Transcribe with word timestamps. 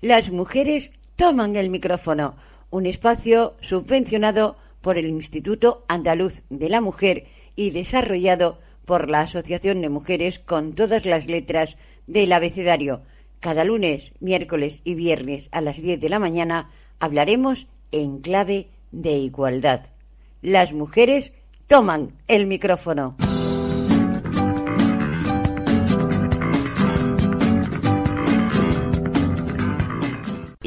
Las 0.00 0.30
mujeres 0.30 0.92
toman 1.16 1.56
el 1.56 1.70
micrófono, 1.70 2.36
un 2.70 2.86
espacio 2.86 3.56
subvencionado 3.62 4.56
por 4.80 4.96
el 4.96 5.06
Instituto 5.06 5.84
Andaluz 5.88 6.42
de 6.50 6.68
la 6.68 6.80
Mujer 6.80 7.26
y 7.56 7.70
desarrollado 7.70 8.60
por 8.84 9.10
la 9.10 9.22
Asociación 9.22 9.82
de 9.82 9.88
Mujeres 9.88 10.38
con 10.38 10.74
todas 10.74 11.04
las 11.04 11.26
letras 11.26 11.76
del 12.06 12.32
abecedario. 12.32 13.02
Cada 13.40 13.64
lunes, 13.64 14.12
miércoles 14.20 14.82
y 14.84 14.94
viernes 14.94 15.48
a 15.50 15.60
las 15.60 15.82
10 15.82 16.00
de 16.00 16.08
la 16.08 16.20
mañana 16.20 16.70
hablaremos 17.00 17.66
en 17.90 18.20
clave 18.20 18.68
de 18.92 19.14
igualdad. 19.14 19.86
Las 20.42 20.72
mujeres 20.72 21.32
toman 21.66 22.12
el 22.28 22.46
micrófono. 22.46 23.16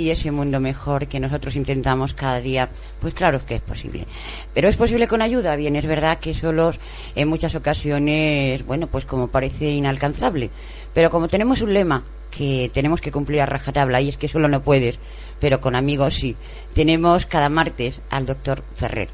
Y 0.01 0.11
ese 0.11 0.31
mundo 0.31 0.59
mejor 0.59 1.07
que 1.07 1.19
nosotros 1.19 1.55
intentamos 1.55 2.13
cada 2.13 2.41
día, 2.41 2.69
pues 2.99 3.13
claro 3.13 3.39
que 3.45 3.55
es 3.55 3.61
posible. 3.61 4.05
Pero 4.53 4.67
es 4.67 4.75
posible 4.75 5.07
con 5.07 5.21
ayuda, 5.21 5.55
bien, 5.55 5.75
es 5.75 5.85
verdad 5.85 6.19
que 6.19 6.33
solos 6.33 6.79
en 7.15 7.27
muchas 7.27 7.55
ocasiones, 7.55 8.65
bueno, 8.65 8.87
pues 8.87 9.05
como 9.05 9.27
parece 9.29 9.69
inalcanzable. 9.71 10.49
Pero 10.93 11.09
como 11.09 11.27
tenemos 11.27 11.61
un 11.61 11.73
lema 11.73 12.03
que 12.31 12.71
tenemos 12.73 13.01
que 13.01 13.11
cumplir 13.11 13.41
a 13.41 13.45
rajatabla 13.45 14.01
y 14.01 14.09
es 14.09 14.17
que 14.17 14.27
solo 14.27 14.47
no 14.47 14.63
puedes, 14.63 14.99
pero 15.39 15.61
con 15.61 15.75
amigos 15.75 16.15
sí, 16.15 16.35
tenemos 16.73 17.25
cada 17.25 17.49
martes 17.49 18.01
al 18.09 18.25
doctor 18.25 18.63
Ferrer. 18.73 19.09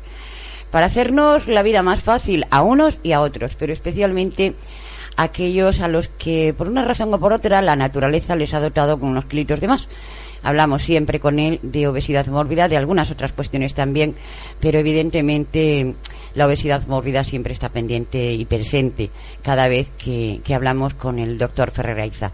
Para 0.72 0.86
hacernos 0.86 1.48
la 1.48 1.64
vida 1.64 1.84
más 1.84 2.02
fácil 2.02 2.46
a 2.52 2.62
unos 2.62 3.00
y 3.04 3.12
a 3.14 3.22
otros, 3.22 3.56
pero 3.56 3.74
especialmente 3.74 4.56
a 5.16 5.24
aquellos 5.24 5.80
a 5.80 5.88
los 5.88 6.10
que 6.10 6.54
por 6.56 6.68
una 6.70 6.86
razón 6.86 7.14
o 7.14 7.20
por 7.20 7.34
otra 7.34 7.62
la 7.62 7.76
naturaleza 7.76 8.36
les 8.36 8.54
ha 8.54 8.60
dotado 8.60 9.00
con 9.00 9.10
unos 9.10 9.26
kilitos 9.26 9.60
de 9.60 9.68
más 9.68 9.90
Hablamos 10.44 10.84
siempre 10.84 11.20
con 11.20 11.40
él 11.40 11.60
de 11.62 11.88
obesidad 11.88 12.28
mórbida, 12.28 12.68
de 12.68 12.78
algunas 12.78 13.12
otras 13.12 13.34
cuestiones 13.34 13.74
también, 13.74 14.16
pero 14.60 14.80
evidentemente 14.80 15.96
la 16.36 16.46
obesidad 16.46 16.86
mórbida 16.88 17.24
siempre 17.24 17.54
está 17.54 17.70
pendiente 17.72 18.34
y 18.34 18.46
presente 18.46 19.10
cada 19.42 19.68
vez 19.68 19.90
que, 19.98 20.42
hablamos 20.54 20.94
con 20.94 21.20
el 21.20 21.38
doctor 21.38 21.72
Ferreraiza. 21.72 22.32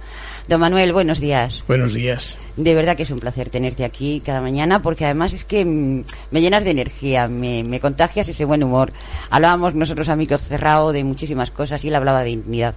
Don 0.47 0.59
Manuel, 0.59 0.93
buenos 0.93 1.19
días. 1.19 1.63
Buenos 1.67 1.93
días. 1.93 2.37
De 2.57 2.75
verdad 2.75 2.97
que 2.97 3.03
es 3.03 3.11
un 3.11 3.19
placer 3.19 3.49
tenerte 3.49 3.85
aquí 3.85 4.21
cada 4.25 4.41
mañana 4.41 4.81
porque 4.81 5.05
además 5.05 5.33
es 5.33 5.45
que 5.45 5.63
mm, 5.63 6.03
me 6.31 6.41
llenas 6.41 6.63
de 6.63 6.71
energía, 6.71 7.27
me, 7.27 7.63
me 7.63 7.79
contagias 7.79 8.27
ese 8.27 8.45
buen 8.45 8.63
humor. 8.63 8.91
Hablábamos 9.29 9.75
nosotros, 9.75 10.09
amigos 10.09 10.41
cerrado, 10.41 10.91
de 10.91 11.03
muchísimas 11.03 11.51
cosas 11.51 11.83
y 11.83 11.87
él 11.87 11.95
hablaba 11.95 12.23
de 12.23 12.31
dignidad. 12.31 12.75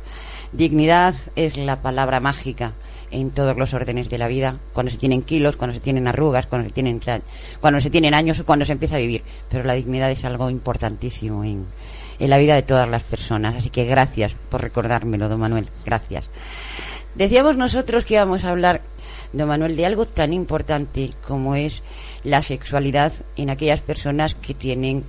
Dignidad 0.52 1.14
es 1.34 1.56
la 1.56 1.82
palabra 1.82 2.20
mágica 2.20 2.74
en 3.10 3.30
todos 3.30 3.56
los 3.56 3.74
órdenes 3.74 4.10
de 4.10 4.18
la 4.18 4.28
vida, 4.28 4.58
cuando 4.72 4.90
se 4.90 4.98
tienen 4.98 5.22
kilos, 5.22 5.56
cuando 5.56 5.74
se 5.74 5.80
tienen 5.80 6.08
arrugas, 6.08 6.46
cuando 6.46 6.68
se 6.68 6.74
tienen, 6.74 7.00
cuando 7.60 7.80
se 7.80 7.90
tienen 7.90 8.14
años 8.14 8.40
o 8.40 8.46
cuando 8.46 8.64
se 8.64 8.72
empieza 8.72 8.96
a 8.96 9.00
vivir. 9.00 9.22
Pero 9.48 9.64
la 9.64 9.74
dignidad 9.74 10.10
es 10.10 10.24
algo 10.24 10.50
importantísimo 10.50 11.44
en, 11.44 11.66
en 12.18 12.30
la 12.30 12.38
vida 12.38 12.54
de 12.54 12.62
todas 12.62 12.88
las 12.88 13.02
personas. 13.02 13.54
Así 13.56 13.70
que 13.70 13.84
gracias 13.84 14.34
por 14.50 14.60
recordármelo, 14.60 15.28
don 15.28 15.40
Manuel. 15.40 15.68
Gracias. 15.84 16.30
Decíamos 17.14 17.56
nosotros 17.56 18.04
que 18.04 18.14
íbamos 18.14 18.44
a 18.44 18.50
hablar, 18.50 18.82
don 19.32 19.48
Manuel, 19.48 19.76
de 19.76 19.86
algo 19.86 20.06
tan 20.06 20.32
importante 20.32 21.12
como 21.26 21.54
es 21.54 21.82
la 22.24 22.42
sexualidad 22.42 23.12
en 23.36 23.50
aquellas 23.50 23.80
personas 23.80 24.34
que 24.34 24.52
tienen 24.52 25.04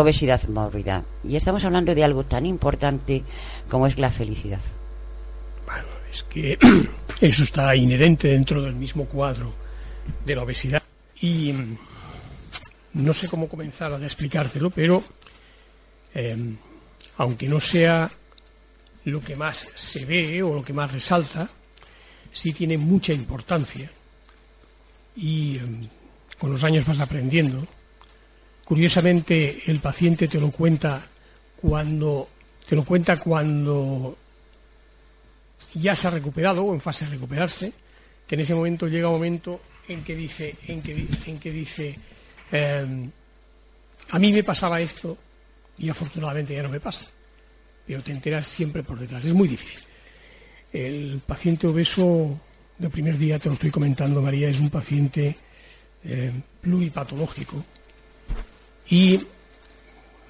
obesidad 0.00 0.42
mórbida. 0.48 1.04
Y 1.24 1.36
estamos 1.36 1.64
hablando 1.64 1.94
de 1.94 2.04
algo 2.04 2.24
tan 2.24 2.46
importante 2.46 3.22
como 3.68 3.86
es 3.86 3.98
la 3.98 4.10
felicidad 4.10 4.60
que 6.24 6.58
eso 7.20 7.42
está 7.42 7.74
inherente 7.76 8.28
dentro 8.28 8.62
del 8.62 8.74
mismo 8.74 9.06
cuadro 9.06 9.52
de 10.24 10.34
la 10.34 10.42
obesidad. 10.42 10.82
Y 11.20 11.52
mm, 11.52 11.78
no 12.94 13.12
sé 13.12 13.28
cómo 13.28 13.48
comenzar 13.48 13.92
a 13.92 14.04
explicártelo, 14.04 14.70
pero 14.70 15.02
em, 16.14 16.56
aunque 17.18 17.48
no 17.48 17.60
sea 17.60 18.10
lo 19.04 19.20
que 19.20 19.36
más 19.36 19.68
se 19.74 20.04
ve 20.04 20.42
o 20.42 20.54
lo 20.54 20.62
que 20.62 20.72
más 20.72 20.92
resalta, 20.92 21.48
sí 22.32 22.52
tiene 22.52 22.78
mucha 22.78 23.12
importancia 23.12 23.90
y 25.16 25.58
em, 25.58 25.88
con 26.38 26.50
los 26.50 26.64
años 26.64 26.86
vas 26.86 27.00
aprendiendo. 27.00 27.66
Curiosamente, 28.66 29.62
el 29.66 29.78
paciente 29.78 30.26
te 30.26 30.40
lo 30.40 30.50
cuenta 30.50 31.06
cuando 31.60 32.28
te 32.68 32.74
lo 32.74 32.84
cuenta 32.84 33.16
cuando 33.16 34.18
ya 35.74 35.94
se 35.94 36.08
ha 36.08 36.10
recuperado 36.10 36.64
o 36.64 36.74
en 36.74 36.80
fase 36.80 37.04
de 37.04 37.12
recuperarse, 37.12 37.72
que 38.26 38.34
en 38.34 38.40
ese 38.40 38.56
momento 38.56 38.88
llega 38.88 39.06
un 39.06 39.14
momento 39.14 39.60
en 39.86 40.02
que 40.02 40.16
dice, 40.16 40.56
en 40.66 40.82
que, 40.82 41.06
en 41.26 41.38
que 41.38 41.52
dice 41.52 41.96
em, 42.50 43.08
a 44.10 44.18
mí 44.18 44.32
me 44.32 44.42
pasaba 44.42 44.80
esto 44.80 45.16
y 45.78 45.88
afortunadamente 45.88 46.52
ya 46.52 46.64
no 46.64 46.68
me 46.68 46.80
pasa, 46.80 47.06
pero 47.86 48.02
te 48.02 48.10
enteras 48.10 48.48
siempre 48.48 48.82
por 48.82 48.98
detrás, 48.98 49.24
es 49.24 49.32
muy 49.32 49.46
difícil. 49.46 49.78
El 50.72 51.22
paciente 51.24 51.68
obeso 51.68 52.40
del 52.78 52.90
primer 52.90 53.16
día, 53.16 53.38
te 53.38 53.48
lo 53.48 53.54
estoy 53.54 53.70
comentando 53.70 54.20
María, 54.20 54.48
es 54.48 54.58
un 54.58 54.70
paciente 54.70 55.36
eh, 56.02 56.32
pluripatológico 56.60 57.64
y 58.90 59.20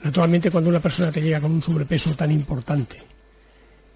naturalmente 0.03 0.51
cuando 0.51 0.71
una 0.71 0.81
persona 0.81 1.13
te 1.13 1.21
llega 1.21 1.41
con 1.41 1.53
un 1.53 1.63
sobrepeso 1.63 2.15
tan 2.15 2.31
importante, 2.31 2.99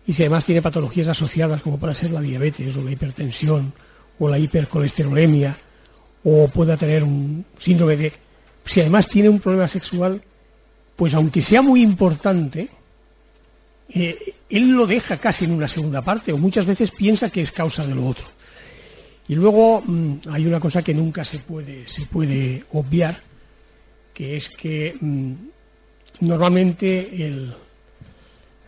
y 0.06 0.12
si 0.12 0.22
además 0.22 0.44
tiene 0.44 0.62
patologías 0.62 1.08
asociadas 1.08 1.62
como 1.62 1.78
puede 1.78 1.94
ser 1.94 2.10
la 2.10 2.20
diabetes 2.20 2.76
o 2.76 2.82
la 2.82 2.90
hipertensión 2.90 3.72
o 4.18 4.28
la 4.28 4.38
hipercolesterolemia 4.38 5.56
o 6.24 6.48
pueda 6.48 6.76
tener 6.76 7.02
un 7.02 7.44
síndrome 7.56 7.96
de... 7.96 8.12
Si 8.64 8.80
además 8.80 9.08
tiene 9.08 9.28
un 9.28 9.40
problema 9.40 9.68
sexual, 9.68 10.20
pues 10.96 11.14
aunque 11.14 11.42
sea 11.42 11.62
muy 11.62 11.82
importante, 11.82 12.68
eh, 13.88 14.34
él 14.48 14.70
lo 14.70 14.86
deja 14.86 15.16
casi 15.16 15.44
en 15.44 15.52
una 15.52 15.68
segunda 15.68 16.02
parte 16.02 16.32
o 16.32 16.38
muchas 16.38 16.66
veces 16.66 16.90
piensa 16.90 17.30
que 17.30 17.40
es 17.40 17.52
causa 17.52 17.86
de 17.86 17.94
lo 17.94 18.06
otro. 18.06 18.26
Y 19.28 19.34
luego 19.34 19.82
mm, 19.86 20.14
hay 20.30 20.46
una 20.46 20.60
cosa 20.60 20.82
que 20.82 20.92
nunca 20.92 21.24
se 21.24 21.38
puede, 21.38 21.86
se 21.86 22.06
puede 22.06 22.64
obviar, 22.72 23.22
que 24.20 24.36
es 24.36 24.50
que 24.50 24.94
mm, 25.00 25.32
normalmente 26.20 27.08
eh, 27.10 27.48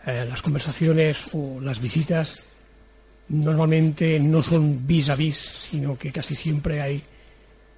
las 0.03 0.41
conversaciones 0.41 1.27
o 1.33 1.61
las 1.61 1.79
visitas 1.79 2.41
normalmente 3.29 4.19
no 4.19 4.41
son 4.41 4.87
vis 4.87 5.09
a 5.09 5.15
vis, 5.15 5.37
sino 5.37 5.95
que 5.95 6.11
casi 6.11 6.33
siempre 6.33 6.81
hay 6.81 7.03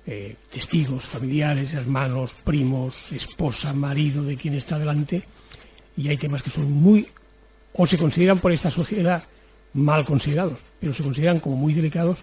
eh, 0.07 0.37
testigos, 0.49 1.03
familiares, 1.03 1.73
hermanos, 1.73 2.37
primos, 2.45 3.11
esposa, 3.11 3.73
marido 3.73 4.23
de 4.23 4.37
quien 4.37 4.53
está 4.53 4.79
delante, 4.79 5.23
y 5.97 6.07
hay 6.07 6.15
temas 6.15 6.43
que 6.43 6.51
son 6.51 6.71
muy, 6.71 7.05
o 7.73 7.85
se 7.85 7.97
consideran 7.97 8.39
por 8.39 8.53
esta 8.53 8.71
sociedad 8.71 9.21
mal 9.73 10.05
considerados, 10.05 10.61
pero 10.79 10.93
se 10.93 11.03
consideran 11.03 11.41
como 11.41 11.57
muy 11.57 11.73
delicados 11.73 12.19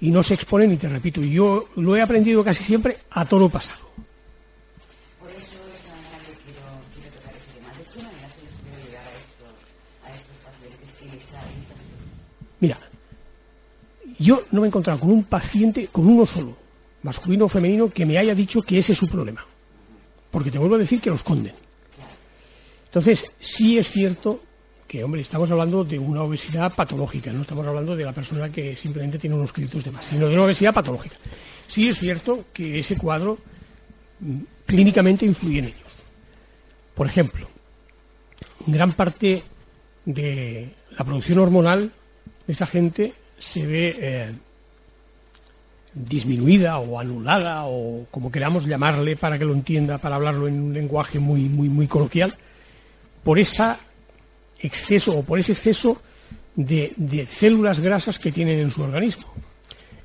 y 0.00 0.10
no 0.10 0.24
se 0.24 0.34
exponen, 0.34 0.72
y 0.72 0.78
te 0.78 0.88
repito, 0.88 1.20
yo 1.20 1.68
lo 1.76 1.96
he 1.96 2.02
aprendido 2.02 2.42
casi 2.42 2.64
siempre 2.64 2.98
a 3.10 3.24
todo 3.24 3.48
pasado. 3.48 3.86
Mira, 12.60 12.78
yo 14.18 14.44
no 14.50 14.60
me 14.60 14.66
he 14.66 14.68
encontrado 14.68 15.00
con 15.00 15.10
un 15.10 15.24
paciente, 15.24 15.88
con 15.88 16.06
uno 16.06 16.24
solo, 16.24 16.56
masculino 17.02 17.46
o 17.46 17.48
femenino, 17.48 17.90
que 17.90 18.06
me 18.06 18.18
haya 18.18 18.34
dicho 18.34 18.62
que 18.62 18.78
ese 18.78 18.92
es 18.92 18.98
su 18.98 19.08
problema. 19.08 19.44
Porque 20.30 20.50
te 20.50 20.58
vuelvo 20.58 20.76
a 20.76 20.78
decir 20.78 21.00
que 21.00 21.10
lo 21.10 21.16
esconden. 21.16 21.54
Entonces, 22.86 23.26
sí 23.40 23.78
es 23.78 23.90
cierto 23.90 24.42
que, 24.86 25.04
hombre, 25.04 25.20
estamos 25.20 25.50
hablando 25.50 25.84
de 25.84 25.98
una 25.98 26.22
obesidad 26.22 26.72
patológica, 26.74 27.32
no 27.32 27.42
estamos 27.42 27.66
hablando 27.66 27.96
de 27.96 28.04
la 28.04 28.12
persona 28.12 28.50
que 28.50 28.76
simplemente 28.76 29.18
tiene 29.18 29.36
unos 29.36 29.52
créditos 29.52 29.84
de 29.84 29.90
más, 29.90 30.04
sino 30.04 30.28
de 30.28 30.34
una 30.34 30.44
obesidad 30.44 30.72
patológica. 30.72 31.16
Sí 31.66 31.88
es 31.88 31.98
cierto 31.98 32.46
que 32.52 32.78
ese 32.78 32.96
cuadro 32.96 33.38
mm, 34.20 34.38
clínicamente 34.64 35.26
influye 35.26 35.58
en 35.58 35.64
ellos. 35.66 36.04
Por 36.94 37.06
ejemplo, 37.06 37.48
gran 38.66 38.92
parte 38.92 39.42
de 40.04 40.74
la 40.96 41.04
producción 41.04 41.40
hormonal 41.40 41.92
esta 42.48 42.66
gente 42.66 43.12
se 43.38 43.66
ve 43.66 43.96
eh, 43.98 44.32
disminuida 45.94 46.78
o 46.78 47.00
anulada 47.00 47.64
o 47.66 48.06
como 48.10 48.30
queramos 48.30 48.66
llamarle 48.66 49.16
para 49.16 49.38
que 49.38 49.44
lo 49.44 49.54
entienda, 49.54 49.98
para 49.98 50.16
hablarlo 50.16 50.46
en 50.46 50.60
un 50.60 50.74
lenguaje 50.74 51.18
muy, 51.18 51.48
muy, 51.48 51.68
muy 51.68 51.86
coloquial, 51.86 52.34
por 53.24 53.38
ese 53.38 53.74
exceso 54.60 55.18
o 55.18 55.22
por 55.22 55.38
ese 55.38 55.52
exceso 55.52 56.00
de, 56.54 56.92
de 56.96 57.26
células 57.26 57.80
grasas 57.80 58.18
que 58.18 58.32
tienen 58.32 58.58
en 58.58 58.70
su 58.70 58.82
organismo. 58.82 59.26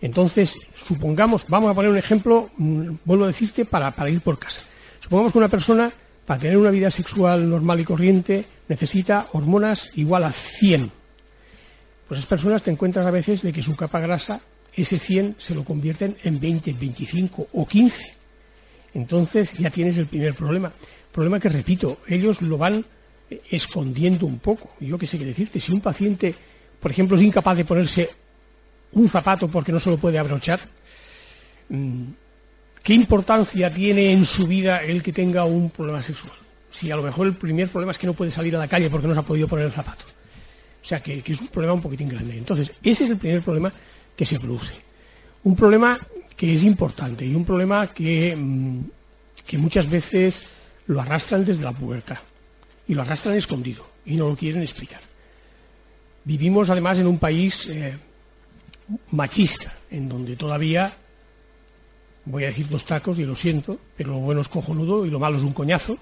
Entonces, 0.02 0.56
supongamos, 0.74 1.46
vamos 1.48 1.70
a 1.70 1.74
poner 1.74 1.92
un 1.92 1.98
ejemplo, 1.98 2.50
mm, 2.58 2.90
vuelvo 3.06 3.26
a 3.26 3.28
decirte, 3.28 3.66
para, 3.66 3.92
para 3.92 4.10
ir 4.10 4.22
por 4.22 4.40
casa. 4.40 4.62
Supongamos 5.00 5.32
que 5.32 5.38
una 5.38 5.48
persona, 5.48 5.92
para 6.26 6.40
tener 6.40 6.58
una 6.58 6.72
vida 6.72 6.90
sexual 6.90 7.48
normal 7.50 7.80
y 7.80 7.84
corriente, 7.84 8.46
necesita 8.68 9.28
hormonas 9.34 9.92
igual 9.96 10.24
a 10.24 10.32
100. 10.32 11.01
Pues 12.12 12.20
esas 12.20 12.30
personas 12.30 12.62
te 12.62 12.70
encuentras 12.70 13.06
a 13.06 13.10
veces 13.10 13.42
de 13.42 13.54
que 13.54 13.64
su 13.64 13.74
capa 13.74 14.02
grasa, 14.02 14.42
ese 14.74 15.00
100 15.00 15.38
se 15.38 15.56
lo 15.56 15.64
convierten 15.64 16.18
en 16.26 16.42
20, 16.42 16.74
25 16.74 17.48
o 17.54 17.66
15. 17.66 18.14
Entonces 18.96 19.54
ya 19.54 19.70
tienes 19.70 19.96
el 19.96 20.08
primer 20.08 20.36
problema. 20.36 20.74
Problema 21.10 21.40
que, 21.40 21.48
repito, 21.48 22.00
ellos 22.10 22.42
lo 22.42 22.58
van 22.58 22.84
eh, 23.30 23.42
escondiendo 23.52 24.26
un 24.26 24.40
poco. 24.40 24.72
Yo 24.82 24.98
qué 24.98 25.08
sé 25.08 25.18
qué 25.18 25.24
decirte. 25.24 25.62
Si 25.62 25.72
un 25.72 25.80
paciente, 25.80 26.36
por 26.82 26.92
ejemplo, 26.92 27.16
es 27.16 27.24
incapaz 27.24 27.56
de 27.56 27.64
ponerse 27.64 28.10
un 28.92 29.08
zapato 29.08 29.48
porque 29.48 29.72
no 29.72 29.80
se 29.80 29.90
lo 29.90 29.96
puede 29.96 30.20
abrochar, 30.20 30.60
mm, 31.70 32.04
¿qué 32.84 32.94
importancia 32.94 33.74
tiene 33.74 34.12
en 34.12 34.26
su 34.26 34.48
vida 34.48 34.84
el 34.84 35.02
que 35.02 35.14
tenga 35.14 35.46
un 35.46 35.70
problema 35.70 36.04
sexual? 36.04 36.36
Si 36.70 36.92
a 36.92 36.98
lo 36.98 37.04
mejor 37.04 37.28
el 37.28 37.36
primer 37.36 37.70
problema 37.70 37.94
es 37.94 37.98
que 37.98 38.08
no 38.08 38.16
puede 38.16 38.32
salir 38.32 38.54
a 38.58 38.60
la 38.60 38.68
calle 38.68 38.90
porque 38.90 39.08
no 39.08 39.14
se 39.14 39.22
ha 39.22 39.24
podido 39.24 39.48
poner 39.48 39.68
el 39.68 39.72
zapato. 39.72 40.04
O 40.82 40.86
sea, 40.86 41.00
que, 41.00 41.24
es 41.26 41.42
un 41.42 41.48
problema 41.48 41.74
un 41.74 41.82
poquitín 41.82 42.10
grande. 42.10 42.38
Entonces, 42.38 42.72
ese 42.82 43.04
es 43.04 43.10
el 43.12 43.18
primer 43.18 43.42
problema 43.42 43.72
que 44.16 44.26
se 44.26 44.40
produce. 44.40 44.74
Un 45.44 45.56
problema 45.56 46.00
que 46.36 46.56
es 46.56 46.64
importante 46.64 47.26
y 47.26 47.36
un 47.36 47.46
problema 47.46 47.88
que, 47.88 48.36
mm, 48.36 48.80
que 49.46 49.58
muchas 49.58 49.90
veces 49.90 50.46
lo 50.88 51.02
arrastran 51.02 51.46
desde 51.46 51.64
la 51.64 51.72
pubertad 51.72 52.18
y 52.88 52.96
lo 52.96 53.02
arrastran 53.02 53.36
escondido 53.36 53.86
y 54.06 54.16
no 54.16 54.28
lo 54.28 54.36
quieren 54.36 54.62
explicar. 54.62 55.00
Vivimos 56.24 56.70
además 56.70 57.00
en 57.00 57.08
un 57.08 57.18
país 57.18 57.68
eh, 57.68 57.98
machista, 59.12 59.74
en 59.90 60.10
donde 60.10 60.36
todavía, 60.36 60.94
voy 62.26 62.44
a 62.44 62.48
decir 62.48 62.68
dos 62.70 62.86
tacos 62.86 63.18
y 63.20 63.26
lo 63.26 63.36
siento, 63.36 63.80
pero 63.98 64.12
lo 64.12 64.20
bueno 64.20 64.42
es 64.42 64.48
cojonudo 64.48 65.06
y 65.06 65.10
lo 65.10 65.20
malo 65.20 65.38
es 65.38 65.44
un 65.44 65.54
coñazo, 65.54 65.98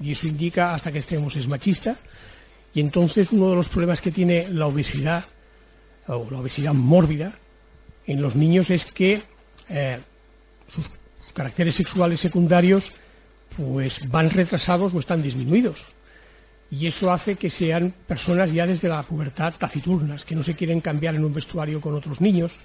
y 0.00 0.12
eso 0.12 0.26
indica 0.26 0.74
hasta 0.74 0.92
que 0.92 0.98
estemos 0.98 1.34
es 1.36 1.48
machista, 1.48 1.96
y 2.74 2.80
entonces 2.80 3.32
uno 3.32 3.50
de 3.50 3.56
los 3.56 3.68
problemas 3.68 4.00
que 4.00 4.10
tiene 4.10 4.48
la 4.48 4.66
obesidad, 4.66 5.24
o 6.06 6.26
la 6.30 6.40
obesidad 6.40 6.74
mórbida, 6.74 7.32
en 8.06 8.20
los 8.20 8.34
niños 8.34 8.70
es 8.70 8.90
que 8.92 9.22
eh, 9.68 9.98
sus, 10.66 10.90
caracteres 11.32 11.74
sexuales 11.74 12.20
secundarios 12.20 12.92
pues 13.56 14.08
van 14.08 14.30
retrasados 14.30 14.94
o 14.94 15.00
están 15.00 15.22
disminuidos 15.22 15.84
y 16.70 16.86
eso 16.86 17.12
hace 17.12 17.36
que 17.36 17.50
sean 17.50 17.94
personas 18.06 18.52
ya 18.52 18.66
desde 18.66 18.88
la 18.88 19.02
pubertad 19.02 19.54
taciturnas, 19.56 20.24
que 20.24 20.34
no 20.34 20.42
se 20.42 20.54
quieren 20.54 20.80
cambiar 20.80 21.14
en 21.14 21.24
un 21.24 21.32
vestuario 21.32 21.80
con 21.80 21.94
otros 21.94 22.20
niños, 22.20 22.56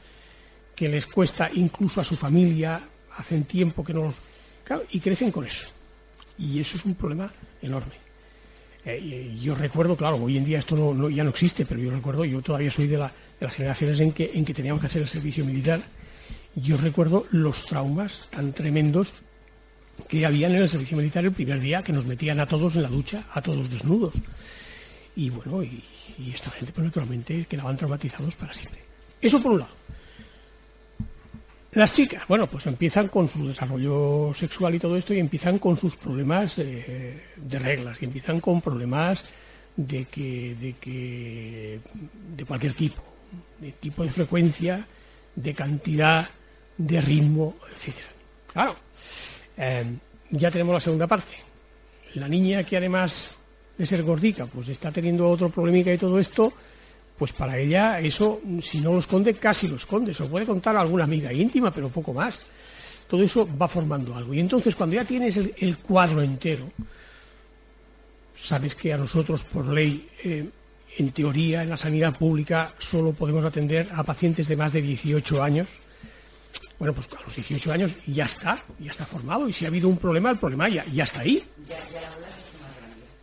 que 0.75 0.89
les 0.89 1.05
cuesta 1.05 1.49
incluso 1.53 2.01
a 2.01 2.03
su 2.03 2.15
familia, 2.15 2.81
hacen 3.17 3.43
tiempo 3.43 3.83
que 3.83 3.93
no 3.93 4.03
los... 4.03 4.15
y 4.91 4.99
crecen 4.99 5.31
con 5.31 5.45
eso. 5.45 5.67
Y 6.39 6.59
eso 6.59 6.77
es 6.77 6.85
un 6.85 6.95
problema 6.95 7.31
enorme. 7.61 8.08
Eh, 8.85 9.37
yo 9.41 9.55
recuerdo, 9.55 9.95
claro, 9.95 10.17
hoy 10.17 10.37
en 10.37 10.45
día 10.45 10.59
esto 10.59 10.75
no, 10.75 11.09
ya 11.09 11.23
no 11.23 11.29
existe, 11.29 11.65
pero 11.65 11.79
yo 11.79 11.91
recuerdo, 11.91 12.25
yo 12.25 12.41
todavía 12.41 12.71
soy 12.71 12.87
de, 12.87 12.97
de 12.97 13.09
las 13.39 13.53
generaciones 13.53 13.99
en 13.99 14.13
que, 14.13 14.31
en 14.33 14.45
que 14.45 14.53
teníamos 14.53 14.81
que 14.81 14.87
hacer 14.87 15.01
el 15.01 15.07
servicio 15.07 15.45
militar. 15.45 15.81
Yo 16.55 16.77
recuerdo 16.77 17.25
los 17.31 17.65
traumas 17.65 18.27
tan 18.29 18.53
tremendos 18.53 19.13
que 20.07 20.25
habían 20.25 20.53
en 20.53 20.61
el 20.61 20.69
servicio 20.69 20.97
militar 20.97 21.25
el 21.25 21.31
primer 21.31 21.59
día, 21.59 21.83
que 21.83 21.93
nos 21.93 22.05
metían 22.05 22.39
a 22.39 22.45
todos 22.45 22.75
en 22.75 22.83
la 22.83 22.89
ducha, 22.89 23.25
a 23.33 23.41
todos 23.41 23.69
desnudos. 23.69 24.15
Y 25.15 25.29
bueno, 25.29 25.63
y, 25.63 25.83
esta 26.33 26.49
gente 26.49 26.71
pues 26.73 26.85
naturalmente 26.85 27.45
quedaban 27.45 27.77
traumatizados 27.77 28.35
para 28.35 28.53
siempre. 28.53 28.81
Eso 29.21 29.41
por 29.41 29.51
un 29.51 29.59
lado. 29.59 29.78
Las 31.71 31.93
chicas, 31.93 32.23
bueno, 32.27 32.47
pues 32.47 32.65
empiezan 32.65 33.09
con 33.09 33.27
su 33.27 33.47
desarrollo 33.47 34.33
sexual 34.33 34.73
y 34.73 34.79
todo 34.79 34.97
esto 34.97 35.13
y 35.13 35.19
empiezan 35.19 35.59
con 35.59 35.77
sus 35.77 35.95
problemas 35.95 36.55
de, 36.55 37.21
reglas 37.59 38.01
y 38.01 38.05
empiezan 38.05 38.39
con 38.39 38.59
problemas 38.59 39.23
de 39.75 40.05
que, 40.05 40.55
de 40.59 40.73
que 40.73 41.79
de 42.35 42.45
cualquier 42.45 42.73
tipo, 42.73 43.03
de 43.59 43.71
tipo 43.73 44.03
de 44.03 44.09
frecuencia, 44.09 44.87
de 45.35 45.53
cantidad, 45.53 46.27
de 46.75 47.01
ritmo, 47.01 47.55
etcétera. 47.71 48.07
Claro, 48.51 48.75
eh, 49.57 49.85
ya 50.31 50.49
tenemos 50.49 50.73
la 50.73 50.79
segunda 50.79 51.05
parte. 51.05 51.35
La 52.15 52.27
niña 52.27 52.63
que 52.63 52.77
además 52.77 53.29
de 53.77 53.85
ser 53.85 54.01
gordica, 54.01 54.47
pues 54.47 54.69
está 54.69 54.91
teniendo 54.91 55.29
otro 55.29 55.49
problemica 55.49 55.93
y 55.93 55.99
todo 55.99 56.19
esto, 56.19 56.51
pues 57.19 57.33
para 57.33 57.57
ella 57.57 57.99
eso, 57.99 58.41
si 58.61 58.79
no 58.79 58.93
lo 58.93 58.99
esconde, 58.99 59.33
casi 59.33 59.67
lo 59.67 59.75
esconde. 59.75 60.13
Se 60.13 60.23
lo 60.23 60.29
puede 60.29 60.45
contar 60.45 60.77
a 60.77 60.81
alguna 60.81 61.03
amiga 61.03 61.33
íntima, 61.33 61.69
pero 61.69 61.89
poco 61.89 62.13
más. 62.13 62.43
Todo 63.07 63.21
eso 63.23 63.47
va 63.61 63.67
formando 63.67 64.15
algo. 64.15 64.33
Y 64.33 64.39
entonces 64.39 64.73
cuando 64.73 64.95
ya 64.95 65.03
tienes 65.03 65.35
el, 65.35 65.77
cuadro 65.79 66.21
entero, 66.21 66.71
sabes 68.35 68.73
que 68.73 68.93
a 68.93 68.97
nosotros 68.97 69.43
por 69.43 69.67
ley, 69.67 70.07
eh, 70.23 70.47
en 70.97 71.11
teoría, 71.11 71.61
en 71.63 71.69
la 71.69 71.77
sanidad 71.77 72.17
pública, 72.17 72.73
solo 72.77 73.11
podemos 73.11 73.43
atender 73.43 73.89
a 73.93 74.03
pacientes 74.03 74.47
de 74.47 74.55
más 74.55 74.71
de 74.71 74.81
18 74.81 75.43
años 75.43 75.79
bueno, 76.79 76.93
pues 76.93 77.09
a 77.11 77.21
los 77.25 77.35
18 77.35 77.73
años 77.73 77.97
ya 78.07 78.23
está, 78.23 78.57
ya 78.79 78.91
está 78.91 79.05
formado. 79.05 79.49
Y 79.49 79.53
si 79.53 79.65
ha 79.65 79.67
habido 79.67 79.89
un 79.89 79.97
problema, 79.97 80.31
el 80.31 80.37
problema 80.37 80.69
ya, 80.69 80.85
ya 80.85 81.03
está 81.03 81.19
ahí. 81.21 81.43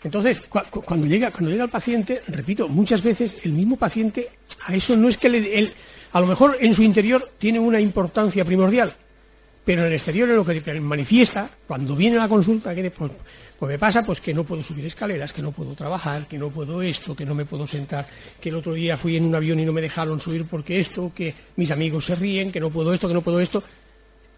Entonces, 0.02 0.40
cuando, 0.48 1.06
llega, 1.06 1.30
cuando 1.30 1.50
llega 1.50 1.64
el 1.64 1.70
paciente, 1.70 2.22
repito, 2.28 2.68
muchas 2.68 3.02
veces 3.02 3.44
el 3.44 3.52
mismo 3.52 3.76
paciente, 3.76 4.28
a 4.66 4.74
eso 4.74 4.96
no 4.96 5.08
es 5.08 5.16
que 5.16 5.28
le, 5.28 5.58
él, 5.58 5.72
a 6.12 6.20
lo 6.20 6.26
mejor 6.26 6.56
en 6.60 6.74
su 6.74 6.82
interior 6.82 7.32
tiene 7.38 7.58
una 7.58 7.80
importancia 7.80 8.44
primordial, 8.44 8.94
pero 9.64 9.80
en 9.80 9.88
el 9.88 9.94
exterior 9.94 10.30
es 10.30 10.36
lo 10.36 10.44
que 10.44 10.80
manifiesta, 10.80 11.50
cuando 11.66 11.96
viene 11.96 12.16
a 12.16 12.20
la 12.20 12.28
consulta, 12.28 12.72
que 12.72 12.88
pues, 12.88 13.10
pues 13.58 13.68
me 13.68 13.78
pasa 13.78 14.04
pues 14.04 14.20
que 14.20 14.32
no 14.32 14.44
puedo 14.44 14.62
subir 14.62 14.86
escaleras, 14.86 15.32
que 15.32 15.42
no 15.42 15.50
puedo 15.50 15.74
trabajar, 15.74 16.28
que 16.28 16.38
no 16.38 16.50
puedo 16.50 16.82
esto, 16.82 17.16
que 17.16 17.26
no 17.26 17.34
me 17.34 17.44
puedo 17.44 17.66
sentar, 17.66 18.06
que 18.40 18.50
el 18.50 18.54
otro 18.54 18.74
día 18.74 18.96
fui 18.96 19.16
en 19.16 19.24
un 19.24 19.34
avión 19.34 19.58
y 19.58 19.64
no 19.64 19.72
me 19.72 19.80
dejaron 19.80 20.20
subir 20.20 20.44
porque 20.44 20.78
esto, 20.78 21.10
que 21.12 21.34
mis 21.56 21.72
amigos 21.72 22.04
se 22.04 22.14
ríen, 22.14 22.52
que 22.52 22.60
no 22.60 22.70
puedo 22.70 22.94
esto, 22.94 23.08
que 23.08 23.14
no 23.14 23.22
puedo 23.22 23.40
esto, 23.40 23.64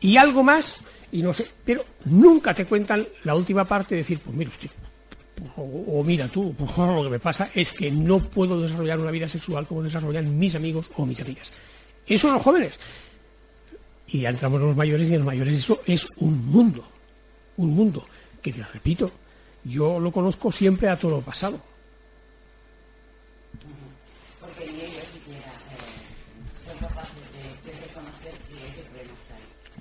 y 0.01 0.17
algo 0.17 0.43
más, 0.43 0.77
y 1.13 1.21
no 1.21 1.35
sé, 1.35 1.47
pero 1.63 1.85
nunca 2.07 2.55
te 2.55 2.65
cuentan 2.65 3.07
la 3.25 3.35
última 3.35 3.67
parte 3.67 3.97
de 3.97 4.01
decir, 4.01 4.21
pues 4.25 4.35
mira 4.35 4.51
usted, 4.51 4.71
o, 5.57 6.03
mira 6.05 6.29
tú, 6.29 6.55
lo 6.59 7.05
que 7.05 7.11
me 7.11 7.19
pasa 7.19 7.51
es 7.55 7.73
que 7.73 7.91
no 7.91 8.19
puedo 8.19 8.61
desarrollar 8.61 8.99
una 8.99 9.11
vida 9.11 9.29
sexual 9.29 9.67
como 9.67 9.83
desarrollan 9.83 10.39
mis 10.39 10.55
amigos 10.55 10.91
o 10.97 11.07
mis 11.07 11.21
amigas. 11.21 11.51
Eso 12.07 12.29
son 12.29 12.35
los 12.35 12.43
jóvenes. 12.43 12.79
Y 14.09 14.21
ya 14.21 14.31
entramos 14.31 14.61
los 14.61 14.77
mayores 14.77 15.09
y 15.11 15.15
en 15.15 15.21
los 15.21 15.27
mayores 15.27 15.59
eso 15.59 15.83
es 15.87 16.07
un 16.19 16.47
mundo, 16.47 16.85
un 17.57 17.75
mundo 17.75 18.07
que 18.41 18.53
te 18.53 18.63
repito, 18.63 19.11
yo 19.65 20.01
lo 20.01 20.11
conozco 20.11 20.51
siempre 20.51 20.89
a 20.89 20.97
todo 20.97 21.13
lo 21.13 21.21
pasado. 21.21 21.61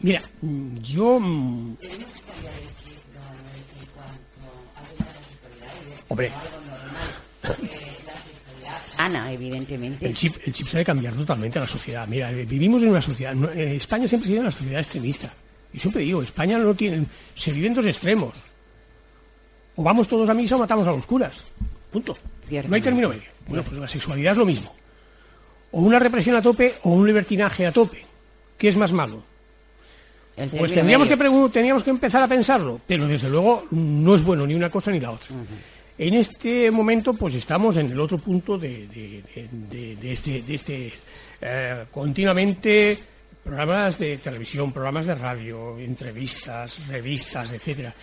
Mira, 0.02 0.22
yo... 0.82 1.20
Hombre, 6.10 6.32
Ana, 8.98 9.32
evidentemente. 9.32 10.06
El 10.06 10.16
chip, 10.16 10.36
el 10.46 10.54
chip 10.54 10.68
se 10.68 10.78
debe 10.78 10.86
cambiar 10.86 11.14
totalmente 11.14 11.60
a 11.60 11.62
la 11.62 11.68
sociedad. 11.68 12.08
Mira, 12.08 12.32
vivimos 12.32 12.82
en 12.82 12.90
una 12.90 13.02
sociedad. 13.02 13.36
Eh, 13.56 13.76
España 13.76 14.08
siempre 14.08 14.28
ha 14.28 14.30
sido 14.30 14.42
una 14.42 14.52
sociedad 14.52 14.80
extremista. 14.80 15.32
Y 15.74 15.80
siempre 15.80 16.02
digo, 16.02 16.24
España 16.24 16.58
no 16.58 16.74
tiene. 16.74 17.06
Se 17.36 17.52
viven 17.52 17.74
dos 17.74 17.86
extremos. 17.86 18.44
O 19.76 19.84
vamos 19.84 20.08
todos 20.08 20.28
a 20.30 20.34
misa 20.34 20.56
o 20.56 20.60
matamos 20.60 20.88
a 20.88 20.92
los 20.92 21.06
curas. 21.06 21.44
Punto. 21.92 22.18
No 22.68 22.76
hay 22.76 22.82
término 22.82 23.10
medio. 23.10 23.30
Bueno, 23.48 23.64
pues 23.64 23.80
la 23.80 23.88
sexualidad 23.88 24.32
es 24.32 24.38
lo 24.38 24.46
mismo. 24.46 24.76
O 25.72 25.82
una 25.82 26.00
represión 26.00 26.36
a 26.36 26.42
tope 26.42 26.76
o 26.84 26.90
un 26.90 27.06
libertinaje 27.06 27.68
a 27.68 27.72
tope. 27.72 28.04
¿Qué 28.58 28.70
es 28.70 28.78
más 28.78 28.92
malo? 28.92 29.22
Pues 30.58 30.74
tendríamos 30.74 31.08
que, 31.08 31.18
teníamos 31.52 31.84
que 31.84 31.90
empezar 31.90 32.22
a 32.22 32.28
pensarlo, 32.28 32.80
pero 32.86 33.08
desde 33.08 33.30
luego 33.30 33.66
no 33.72 34.14
es 34.14 34.24
bueno 34.24 34.46
ni 34.46 34.54
una 34.54 34.70
cosa 34.70 34.92
ni 34.92 35.00
la 35.00 35.12
otra. 35.12 35.30
En 35.98 36.14
este 36.14 36.70
momento, 36.70 37.14
pues 37.14 37.36
estamos 37.36 37.78
en 37.78 37.92
el 37.92 38.00
otro 38.00 38.18
punto 38.20 38.58
de, 38.58 39.24
este, 40.04 40.42
de 40.44 40.56
este 40.56 40.94
eh, 41.42 41.86
continuamente 41.92 42.98
programas 43.44 43.98
de 43.98 44.18
televisión, 44.18 44.72
programas 44.72 45.06
de 45.06 45.16
radio, 45.16 45.80
entrevistas, 45.80 46.88
revistas, 46.88 47.52
etcétera. 47.52 47.94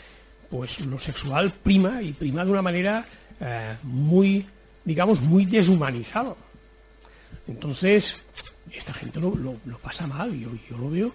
Pues 0.51 0.81
lo 0.87 0.99
sexual 0.99 1.53
prima 1.53 2.03
y 2.03 2.13
prima 2.13 2.45
de 2.45 2.51
una 2.51 2.63
manera 2.63 3.05
eh, 3.41 3.77
muy 3.83 4.45
digamos, 4.85 5.21
muy 5.21 5.47
deshumanizado. 5.47 6.37
Entonces, 7.49 8.17
esta 8.73 8.93
gente 8.93 9.21
lo, 9.21 9.35
lo, 9.37 9.79
pasa 9.79 10.07
mal, 10.07 10.33
yo, 10.39 10.51
yo 10.71 10.79
lo 10.79 10.91
veo, 10.91 11.13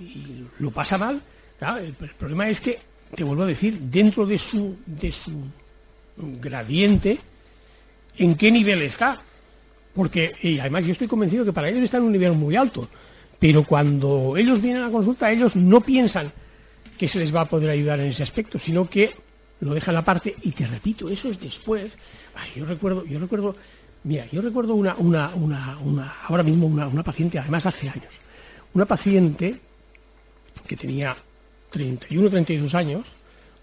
y 0.00 0.44
lo 0.58 0.70
pasa 0.70 0.98
mal. 0.98 1.22
el, 1.60 1.92
problema 1.92 2.48
es 2.48 2.60
que, 2.60 2.78
te 3.14 3.24
vuelvo 3.24 3.42
a 3.42 3.46
decir, 3.46 3.78
dentro 3.78 4.24
de 4.26 4.38
su, 4.38 4.76
de 4.86 5.12
su 5.12 5.44
gradiente, 6.16 7.18
¿en 8.16 8.34
qué 8.34 8.50
nivel 8.50 8.82
está? 8.82 9.20
Porque, 9.94 10.32
y 10.42 10.58
además 10.58 10.84
yo 10.84 10.92
estoy 10.92 11.08
convencido 11.08 11.44
que 11.44 11.52
para 11.52 11.68
ellos 11.68 11.82
está 11.82 11.98
en 11.98 12.04
un 12.04 12.12
nivel 12.12 12.32
muy 12.32 12.56
alto, 12.56 12.88
pero 13.38 13.64
cuando 13.64 14.36
ellos 14.36 14.60
vienen 14.60 14.82
a 14.82 14.86
la 14.86 14.92
consulta, 14.92 15.30
ellos 15.30 15.56
no 15.56 15.80
piensan 15.80 16.32
que 16.96 17.08
se 17.08 17.18
les 17.18 17.34
va 17.34 17.42
a 17.42 17.48
poder 17.48 17.70
ayudar 17.70 18.00
en 18.00 18.08
ese 18.08 18.22
aspecto, 18.22 18.58
sino 18.58 18.88
que 18.88 19.14
lo 19.60 19.74
dejan 19.74 19.96
aparte 19.96 20.34
y 20.42 20.52
te 20.52 20.66
repito, 20.66 21.08
eso 21.08 21.28
es 21.28 21.38
después. 21.38 21.92
yo 22.54 22.64
recuerdo, 22.64 23.04
yo 23.04 23.18
recuerdo 23.18 23.56
Mira, 24.04 24.26
yo 24.32 24.40
recuerdo 24.40 24.74
una, 24.74 24.96
una, 24.96 25.30
una, 25.36 25.78
una 25.78 26.16
ahora 26.26 26.42
mismo 26.42 26.66
una, 26.66 26.88
una, 26.88 27.04
paciente, 27.04 27.38
además 27.38 27.66
hace 27.66 27.88
años, 27.88 28.20
una 28.74 28.84
paciente 28.84 29.60
que 30.66 30.76
tenía 30.76 31.16
31, 31.70 32.28
32 32.28 32.74
años, 32.74 33.06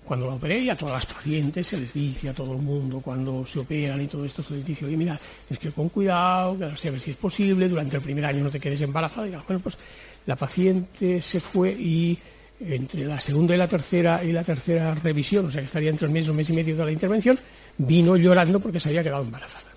cuando 0.05 0.27
la 0.27 0.33
operé 0.33 0.59
y 0.59 0.69
a 0.69 0.75
todas 0.75 0.95
las 0.95 1.05
pacientes 1.05 1.67
se 1.67 1.77
les 1.77 1.93
dice 1.93 2.29
a 2.29 2.33
todo 2.33 2.53
el 2.53 2.59
mundo 2.59 2.99
cuando 2.99 3.45
se 3.45 3.59
operan 3.59 4.01
y 4.01 4.07
todo 4.07 4.25
esto 4.25 4.41
se 4.41 4.55
les 4.55 4.65
dice, 4.65 4.85
oye 4.85 4.97
mira, 4.97 5.19
tienes 5.47 5.59
que 5.59 5.67
ir 5.67 5.73
con 5.73 5.89
cuidado, 5.89 6.57
que 6.57 6.63
a 6.63 6.67
ver 6.67 6.99
si 6.99 7.11
es 7.11 7.17
posible, 7.17 7.69
durante 7.69 7.97
el 7.97 8.01
primer 8.01 8.25
año 8.25 8.43
no 8.43 8.49
te 8.49 8.59
quedes 8.59 8.81
embarazada. 8.81 9.27
Y 9.27 9.31
bueno, 9.31 9.59
pues 9.61 9.77
la 10.25 10.35
paciente 10.35 11.21
se 11.21 11.39
fue 11.39 11.71
y 11.71 12.17
entre 12.59 13.05
la 13.05 13.19
segunda 13.19 13.53
y 13.55 13.57
la 13.57 13.67
tercera 13.67 14.23
y 14.23 14.31
la 14.31 14.43
tercera 14.43 14.95
revisión, 14.95 15.45
o 15.45 15.51
sea 15.51 15.61
que 15.61 15.67
estaría 15.67 15.89
entre 15.89 16.07
un 16.07 16.13
mes, 16.13 16.27
un 16.27 16.35
mes 16.35 16.49
y 16.49 16.53
medio 16.53 16.75
de 16.75 16.85
la 16.85 16.91
intervención, 16.91 17.39
vino 17.77 18.17
llorando 18.17 18.59
porque 18.59 18.79
se 18.79 18.89
había 18.89 19.03
quedado 19.03 19.23
embarazada. 19.23 19.69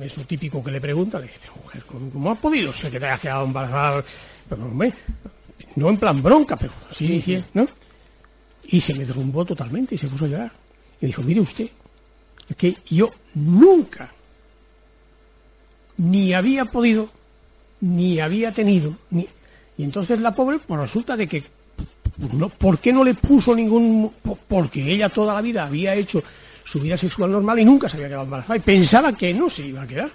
eso 0.00 0.24
típico 0.24 0.62
que 0.62 0.70
le 0.70 0.80
pregunta, 0.80 1.18
le 1.18 1.26
dice, 1.26 1.50
mujer, 1.56 1.82
¿cómo, 1.84 2.30
ha 2.30 2.34
podido 2.36 2.72
ser 2.72 2.90
que 2.90 3.00
te 3.00 3.06
hayas 3.06 3.20
quedado 3.20 3.44
embarazada? 3.44 4.04
Pero, 4.48 4.70
no 5.78 5.88
en 5.88 5.96
plan 5.96 6.22
bronca, 6.22 6.56
pero 6.56 6.72
sí, 6.90 7.22
sí, 7.22 7.42
¿no? 7.54 7.66
Y 8.64 8.80
se 8.80 8.94
me 8.94 9.06
derrumbó 9.06 9.44
totalmente 9.44 9.94
y 9.94 9.98
se 9.98 10.08
puso 10.08 10.24
a 10.24 10.28
llorar. 10.28 10.52
Y 11.00 11.06
dijo, 11.06 11.22
mire 11.22 11.40
usted, 11.40 11.70
es 12.48 12.56
que 12.56 12.76
yo 12.90 13.10
nunca 13.34 14.12
ni 15.96 16.34
había 16.34 16.64
podido, 16.64 17.08
ni 17.80 18.20
había 18.20 18.52
tenido, 18.52 18.96
ni... 19.10 19.26
Y 19.76 19.84
entonces 19.84 20.18
la 20.18 20.34
pobre, 20.34 20.58
pues 20.58 20.80
resulta 20.80 21.16
de 21.16 21.28
que, 21.28 21.44
no, 22.32 22.48
¿por 22.48 22.78
qué 22.80 22.92
no 22.92 23.04
le 23.04 23.14
puso 23.14 23.54
ningún...? 23.54 24.10
Porque 24.48 24.92
ella 24.92 25.08
toda 25.08 25.34
la 25.34 25.40
vida 25.40 25.66
había 25.66 25.94
hecho 25.94 26.22
su 26.64 26.80
vida 26.80 26.96
sexual 26.96 27.30
normal 27.30 27.60
y 27.60 27.64
nunca 27.64 27.88
se 27.88 27.96
había 27.96 28.08
quedado 28.08 28.24
embarazada 28.24 28.56
y 28.56 28.60
pensaba 28.60 29.12
que 29.12 29.32
no 29.32 29.48
se 29.48 29.66
iba 29.66 29.82
a 29.82 29.86
quedar. 29.86 30.10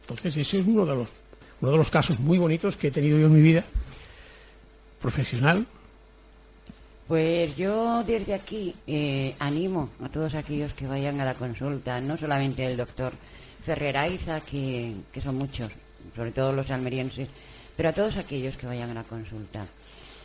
Entonces 0.00 0.36
ese 0.36 0.60
es 0.60 0.66
uno 0.66 0.84
de 0.84 0.96
los 0.96 1.08
uno 1.62 1.70
de 1.70 1.78
los 1.78 1.90
casos 1.90 2.18
muy 2.18 2.38
bonitos 2.38 2.76
que 2.76 2.88
he 2.88 2.90
tenido 2.90 3.18
yo 3.18 3.26
en 3.26 3.34
mi 3.34 3.40
vida 3.40 3.64
profesional. 5.00 5.64
Pues 7.06 7.56
yo 7.56 8.02
desde 8.04 8.34
aquí 8.34 8.74
eh, 8.86 9.36
animo 9.38 9.90
a 10.02 10.08
todos 10.08 10.34
aquellos 10.34 10.72
que 10.72 10.88
vayan 10.88 11.20
a 11.20 11.24
la 11.24 11.34
consulta, 11.34 12.00
no 12.00 12.16
solamente 12.16 12.66
el 12.66 12.76
doctor 12.76 13.12
Ferreraiza, 13.64 14.40
que, 14.40 14.92
que 15.12 15.20
son 15.20 15.36
muchos, 15.38 15.70
sobre 16.16 16.32
todo 16.32 16.52
los 16.52 16.70
almerienses, 16.70 17.28
pero 17.76 17.90
a 17.90 17.92
todos 17.92 18.16
aquellos 18.16 18.56
que 18.56 18.66
vayan 18.66 18.90
a 18.90 18.94
la 18.94 19.04
consulta. 19.04 19.64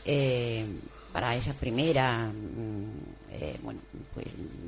Eh, 0.06 0.66
para 1.14 1.36
esa 1.36 1.54
primera 1.54 2.30
mm, 2.30 3.34
eh, 3.34 3.56
bueno, 3.62 3.80
pues, 4.14 4.26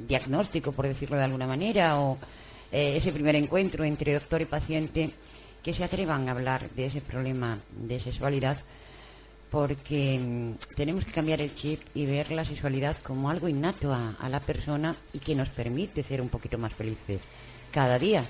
diagnóstico, 0.07 0.71
por 0.71 0.87
decirlo 0.87 1.17
de 1.17 1.23
alguna 1.23 1.47
manera, 1.47 1.99
o 1.99 2.17
ese 2.71 3.11
primer 3.11 3.35
encuentro 3.35 3.83
entre 3.83 4.13
doctor 4.13 4.41
y 4.41 4.45
paciente, 4.45 5.09
que 5.63 5.73
se 5.73 5.83
atrevan 5.83 6.27
a 6.27 6.31
hablar 6.31 6.69
de 6.71 6.85
ese 6.85 7.01
problema 7.01 7.59
de 7.71 7.99
sexualidad, 7.99 8.57
porque 9.49 10.19
mm, 10.19 10.75
tenemos 10.75 11.05
que 11.05 11.11
cambiar 11.11 11.41
el 11.41 11.53
chip 11.53 11.81
y 11.93 12.05
ver 12.05 12.31
la 12.31 12.45
sexualidad 12.45 12.97
como 13.03 13.29
algo 13.29 13.47
innato 13.47 13.93
a, 13.93 14.29
la 14.29 14.39
persona 14.39 14.95
y 15.13 15.19
que 15.19 15.35
nos 15.35 15.49
permite 15.49 16.03
ser 16.03 16.21
un 16.21 16.29
poquito 16.29 16.57
más 16.57 16.73
felices 16.73 17.19
cada 17.71 17.97
día. 17.97 18.25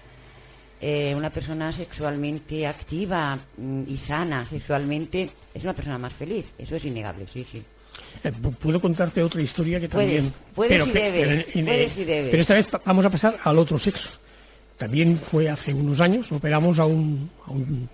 Eh, 0.81 1.13
una 1.15 1.29
persona 1.29 1.73
sexualmente 1.73 2.65
activa 2.65 3.37
mm, 3.57 3.83
y 3.87 3.97
sana 3.97 4.45
sexualmente 4.45 5.29
es 5.53 5.63
una 5.63 5.73
persona 5.73 5.97
más 5.97 6.13
feliz, 6.13 6.45
eso 6.57 6.75
es 6.75 6.85
innegable, 6.85 7.27
sí, 7.27 7.45
sí. 7.49 7.63
Eh, 8.23 8.31
puedo 8.31 8.79
contarte 8.79 9.21
otra 9.21 9.41
historia 9.41 9.79
que 9.79 9.87
también. 9.87 10.33
pero, 10.55 10.85
Pero 12.31 12.41
esta 12.41 12.53
vez 12.53 12.67
vamos 12.85 13.05
a 13.05 13.09
pasar 13.09 13.37
al 13.43 13.57
otro 13.57 13.77
sexo. 13.77 14.11
También 14.79 15.17
fue 15.17 15.49
hace 15.49 15.73
unos 15.73 15.99
años, 15.99 16.31
operamos 16.31 16.79
a 16.79 16.85
un, 16.85 17.29
a 17.45 17.51
un 17.51 17.89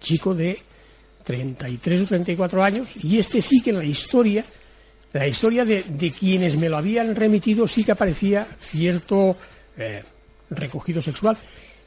chico 0.00 0.34
de 0.34 0.58
33 1.22 2.02
o 2.02 2.06
34 2.06 2.64
años, 2.64 2.94
y 3.04 3.18
este 3.18 3.40
sí 3.40 3.62
que 3.62 3.70
en 3.70 3.78
la 3.78 3.84
historia, 3.84 4.44
la 5.12 5.28
historia 5.28 5.64
de, 5.64 6.12
quienes 6.18 6.56
me 6.56 6.68
lo 6.68 6.76
habían 6.76 7.14
remitido, 7.14 7.68
sí 7.68 7.84
que 7.84 7.92
aparecía 7.92 8.48
cierto 8.58 9.36
eh, 9.76 10.02
recogido 10.50 11.00
sexual. 11.00 11.38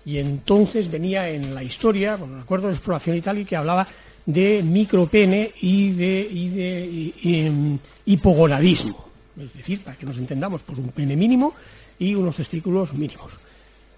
Y 0.05 0.17
entonces 0.17 0.89
venía 0.89 1.27
en 1.27 1.53
la 1.53 1.61
historia, 1.61 2.15
bueno, 2.15 2.35
me 2.35 2.41
acuerdo 2.41 2.67
de 2.67 2.73
exploración 2.73 3.17
y 3.17 3.21
tal, 3.21 3.37
y 3.37 3.45
que 3.45 3.57
hablaba 3.57 3.85
de 4.25 4.63
micropene 4.63 5.51
y 5.59 5.91
de, 5.91 6.21
y 6.31 6.49
de 6.49 7.13
em, 7.23 7.77
hipogonadismo. 8.05 9.07
Es 9.37 9.53
decir, 9.53 9.81
para 9.83 9.97
que 9.97 10.05
nos 10.05 10.17
entendamos, 10.17 10.63
pues 10.63 10.79
un 10.79 10.87
pene 10.89 11.17
mínimo 11.17 11.53
y 11.99 12.15
unos 12.15 12.37
testículos 12.37 12.93
mínimos. 12.93 13.33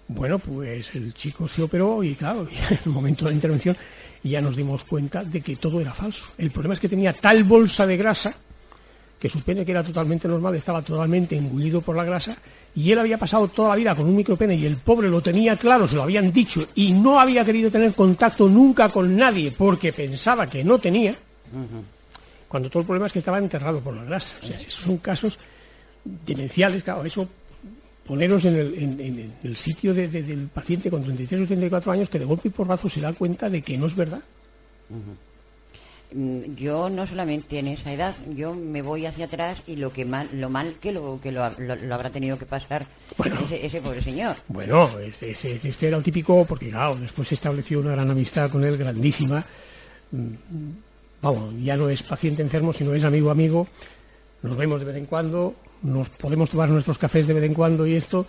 Bueno, 0.08 0.38
pues 0.38 0.94
el 0.94 1.14
chico 1.14 1.48
se 1.48 1.62
operó 1.62 2.02
y 2.02 2.14
claro, 2.14 2.46
en 2.70 2.78
el 2.84 2.92
momento 2.92 3.24
de 3.24 3.30
la 3.30 3.34
intervención 3.34 3.76
ya 4.22 4.40
nos 4.40 4.56
dimos 4.56 4.84
cuenta 4.84 5.24
de 5.24 5.40
que 5.40 5.56
todo 5.56 5.80
era 5.80 5.92
falso. 5.92 6.26
El 6.38 6.50
problema 6.50 6.74
es 6.74 6.80
que 6.80 6.88
tenía 6.88 7.12
tal 7.12 7.44
bolsa 7.44 7.86
de 7.86 7.96
grasa 7.96 8.34
que 9.18 9.28
su 9.28 9.40
pene, 9.42 9.64
que 9.64 9.70
era 9.70 9.82
totalmente 9.82 10.28
normal, 10.28 10.54
estaba 10.54 10.82
totalmente 10.82 11.34
engullido 11.36 11.80
por 11.80 11.96
la 11.96 12.04
grasa 12.04 12.36
y 12.74 12.90
él 12.90 12.98
había 12.98 13.16
pasado 13.16 13.48
toda 13.48 13.70
la 13.70 13.76
vida 13.76 13.94
con 13.94 14.06
un 14.06 14.16
micropene 14.16 14.54
y 14.54 14.66
el 14.66 14.76
pobre 14.76 15.08
lo 15.08 15.22
tenía 15.22 15.56
claro, 15.56 15.88
se 15.88 15.94
lo 15.94 16.02
habían 16.02 16.30
dicho 16.30 16.68
y 16.74 16.92
no 16.92 17.18
había 17.18 17.44
querido 17.44 17.70
tener 17.70 17.94
contacto 17.94 18.48
nunca 18.48 18.90
con 18.90 19.16
nadie 19.16 19.50
porque 19.52 19.94
pensaba 19.94 20.46
que 20.46 20.62
no 20.62 20.78
tenía, 20.78 21.16
cuando 22.48 22.68
todo 22.68 22.80
el 22.80 22.86
problema 22.86 23.06
es 23.06 23.12
que 23.12 23.20
estaba 23.20 23.38
enterrado 23.38 23.80
por 23.80 23.94
la 23.94 24.04
grasa. 24.04 24.36
O 24.42 24.46
sea, 24.46 24.60
esos 24.60 24.84
son 24.84 24.98
casos 24.98 25.38
demenciales, 26.04 26.82
claro, 26.82 27.04
eso 27.04 27.26
poneros 28.06 28.44
en 28.44 29.32
el, 29.42 29.56
sitio 29.56 29.94
del 29.94 30.48
paciente 30.52 30.90
con 30.90 31.02
33 31.02 31.42
o 31.42 31.46
34 31.46 31.92
años 31.92 32.08
que 32.08 32.18
de 32.18 32.24
golpe 32.24 32.48
y 32.48 32.50
porrazo 32.50 32.88
se 32.88 33.00
da 33.00 33.12
cuenta 33.12 33.48
de 33.48 33.62
que 33.62 33.78
no 33.78 33.86
es 33.86 33.94
verdad. 33.94 34.22
Mm, 36.14 36.54
yo 36.54 36.90
no 36.90 37.06
solamente 37.06 37.58
en 37.58 37.66
esa 37.66 37.92
edad, 37.92 38.14
yo 38.36 38.54
me 38.54 38.82
voy 38.82 39.04
hacia 39.06 39.24
atrás 39.24 39.58
y 39.66 39.76
lo 39.76 39.92
que 39.92 40.04
mal, 40.04 40.28
lo 40.32 40.48
mal 40.48 40.76
que 40.80 40.92
lo 40.92 41.18
que 41.20 41.32
lo, 41.32 41.42
habrá 41.42 42.10
tenido 42.10 42.38
que 42.38 42.46
pasar 42.46 42.86
ese, 43.50 43.80
pobre 43.80 44.00
señor. 44.00 44.36
Bueno, 44.46 44.90
ese, 45.00 45.58
era 45.80 45.96
el 45.96 46.02
típico, 46.04 46.44
porque 46.44 46.68
claro, 46.68 46.96
después 46.96 47.26
se 47.26 47.34
estableció 47.34 47.80
una 47.80 47.92
gran 47.92 48.10
amistad 48.10 48.48
con 48.48 48.64
él, 48.64 48.76
grandísima. 48.76 49.44
Mm, 50.12 50.34
vamos, 51.20 51.54
ya 51.62 51.76
no 51.76 51.88
es 51.88 52.02
paciente 52.04 52.42
enfermo, 52.42 52.72
sino 52.72 52.94
es 52.94 53.02
amigo 53.02 53.30
amigo. 53.30 53.66
Nos 54.42 54.56
vemos 54.56 54.78
de 54.78 54.86
vez 54.86 54.96
en 54.96 55.06
cuando, 55.06 55.56
nos 55.82 56.08
podemos 56.10 56.50
tomar 56.50 56.68
nuestros 56.68 56.98
cafés 56.98 57.26
de 57.26 57.34
vez 57.34 57.44
en 57.44 57.54
cuando 57.54 57.86
y 57.86 57.94
esto. 57.94 58.26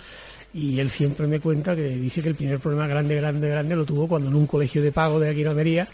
Y 0.54 0.80
él 0.80 0.90
siempre 0.90 1.28
me 1.28 1.40
cuenta 1.40 1.76
que 1.76 1.84
dice 1.84 2.22
que 2.22 2.30
el 2.30 2.36
primer 2.36 2.60
problema 2.60 2.88
grande, 2.88 3.16
grande, 3.16 3.50
grande 3.50 3.76
lo 3.76 3.86
tuvo 3.86 4.08
cuando 4.08 4.30
en 4.30 4.36
un 4.36 4.48
colegio 4.48 4.82
de 4.82 4.92
pago 4.92 5.20
de 5.20 5.30
aquí 5.30 5.42
en 5.42 5.48
Almería 5.48 5.88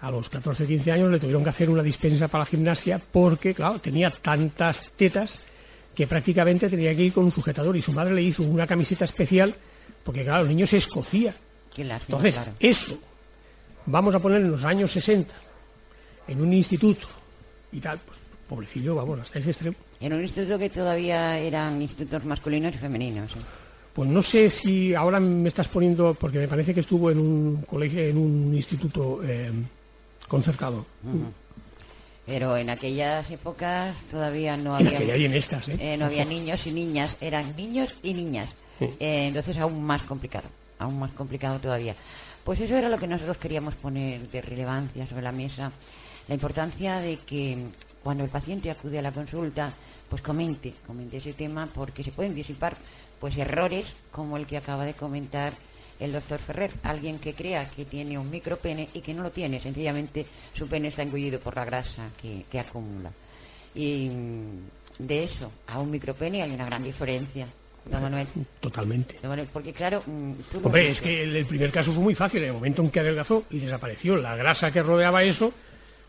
a 0.00 0.10
los 0.10 0.28
14, 0.28 0.66
15 0.66 0.92
años 0.92 1.10
le 1.10 1.18
tuvieron 1.18 1.42
que 1.42 1.48
hacer 1.48 1.70
una 1.70 1.82
dispensa 1.82 2.28
para 2.28 2.44
la 2.44 2.46
gimnasia 2.46 3.00
porque, 3.10 3.54
claro, 3.54 3.78
tenía 3.78 4.10
tantas 4.10 4.92
tetas 4.92 5.40
que 5.94 6.06
prácticamente 6.06 6.68
tenía 6.68 6.94
que 6.94 7.04
ir 7.04 7.12
con 7.12 7.24
un 7.24 7.30
sujetador 7.30 7.76
y 7.76 7.82
su 7.82 7.92
madre 7.92 8.14
le 8.14 8.22
hizo 8.22 8.42
una 8.42 8.66
camiseta 8.66 9.04
especial 9.04 9.54
porque, 10.04 10.22
claro, 10.22 10.42
el 10.42 10.48
niño 10.48 10.66
se 10.66 10.76
escocía. 10.76 11.34
Entonces, 11.76 12.40
eso, 12.60 12.98
vamos 13.86 14.14
a 14.14 14.20
poner 14.20 14.42
en 14.42 14.50
los 14.50 14.64
años 14.64 14.92
60, 14.92 15.34
en 16.28 16.40
un 16.40 16.52
instituto 16.52 17.08
y 17.72 17.80
tal, 17.80 17.98
pues 18.04 18.18
pobrecillo, 18.48 18.94
vamos, 18.94 19.20
hasta 19.20 19.38
ese 19.38 19.50
extremo. 19.50 19.76
En 20.00 20.12
un 20.12 20.22
instituto 20.22 20.58
que 20.58 20.70
todavía 20.70 21.38
eran 21.38 21.80
institutos 21.80 22.24
masculinos 22.24 22.74
y 22.74 22.78
femeninos. 22.78 23.32
¿eh? 23.32 23.40
Pues 23.94 24.10
no 24.10 24.22
sé 24.22 24.50
si 24.50 24.94
ahora 24.94 25.20
me 25.20 25.48
estás 25.48 25.68
poniendo, 25.68 26.14
porque 26.14 26.38
me 26.38 26.48
parece 26.48 26.74
que 26.74 26.80
estuvo 26.80 27.10
en 27.10 27.18
un 27.18 27.62
colegio, 27.62 28.02
en 28.02 28.18
un 28.18 28.54
instituto 28.54 29.20
eh, 29.24 29.52
concertado. 30.26 30.84
Pero 32.26 32.56
en 32.56 32.70
aquellas 32.70 33.30
épocas 33.30 33.94
todavía 34.10 34.56
no 34.56 34.74
había. 34.74 34.98
en 35.14 35.34
estas, 35.34 35.68
¿eh? 35.68 35.76
¿eh? 35.78 35.96
no 35.96 36.06
había 36.06 36.24
niños 36.24 36.66
y 36.66 36.72
niñas, 36.72 37.16
eran 37.20 37.54
niños 37.56 37.94
y 38.02 38.14
niñas. 38.14 38.50
Entonces 38.80 39.58
aún 39.58 39.84
más 39.84 40.02
complicado, 40.02 40.48
aún 40.78 40.98
más 40.98 41.12
complicado 41.12 41.60
todavía. 41.60 41.94
Pues 42.42 42.60
eso 42.60 42.76
era 42.76 42.88
lo 42.88 42.98
que 42.98 43.06
nosotros 43.06 43.36
queríamos 43.36 43.74
poner 43.76 44.28
de 44.28 44.42
relevancia 44.42 45.06
sobre 45.06 45.22
la 45.22 45.32
mesa, 45.32 45.70
la 46.26 46.34
importancia 46.34 46.98
de 46.98 47.18
que 47.18 47.58
cuando 48.04 48.22
el 48.22 48.30
paciente 48.30 48.70
acude 48.70 48.98
a 48.98 49.02
la 49.02 49.10
consulta, 49.10 49.72
pues 50.08 50.20
comente, 50.20 50.74
comente 50.86 51.16
ese 51.16 51.32
tema 51.32 51.66
porque 51.74 52.04
se 52.04 52.12
pueden 52.12 52.34
disipar 52.34 52.76
pues 53.18 53.36
errores 53.38 53.86
como 54.12 54.36
el 54.36 54.46
que 54.46 54.58
acaba 54.58 54.84
de 54.84 54.92
comentar 54.92 55.54
el 55.98 56.12
doctor 56.12 56.38
Ferrer, 56.38 56.70
alguien 56.82 57.18
que 57.18 57.34
crea 57.34 57.70
que 57.70 57.86
tiene 57.86 58.18
un 58.18 58.30
micropene 58.30 58.90
y 58.92 59.00
que 59.00 59.14
no 59.14 59.22
lo 59.22 59.30
tiene, 59.30 59.58
sencillamente 59.58 60.26
su 60.52 60.68
pene 60.68 60.88
está 60.88 61.02
engullido 61.02 61.40
por 61.40 61.56
la 61.56 61.64
grasa 61.64 62.10
que, 62.20 62.44
que 62.50 62.60
acumula. 62.60 63.10
Y 63.74 64.10
mm, 64.10 65.06
de 65.06 65.24
eso 65.24 65.50
a 65.68 65.78
un 65.78 65.90
micropene 65.90 66.42
hay 66.42 66.50
una 66.50 66.66
gran 66.66 66.84
diferencia. 66.84 67.46
Don 67.86 68.02
Manuel. 68.02 68.26
Totalmente. 68.60 69.18
Don 69.22 69.30
Manuel, 69.30 69.48
porque 69.52 69.72
claro, 69.72 70.02
mm, 70.04 70.32
tú 70.50 70.60
Hombre, 70.62 70.90
es 70.90 71.00
que 71.00 71.22
el, 71.22 71.36
el 71.36 71.46
primer 71.46 71.70
caso 71.70 71.92
fue 71.92 72.02
muy 72.02 72.14
fácil. 72.14 72.42
En 72.42 72.48
el 72.48 72.54
momento 72.54 72.82
en 72.82 72.90
que 72.90 73.00
adelgazó 73.00 73.44
y 73.50 73.60
desapareció 73.60 74.16
la 74.16 74.36
grasa 74.36 74.72
que 74.72 74.82
rodeaba 74.82 75.22
eso, 75.22 75.52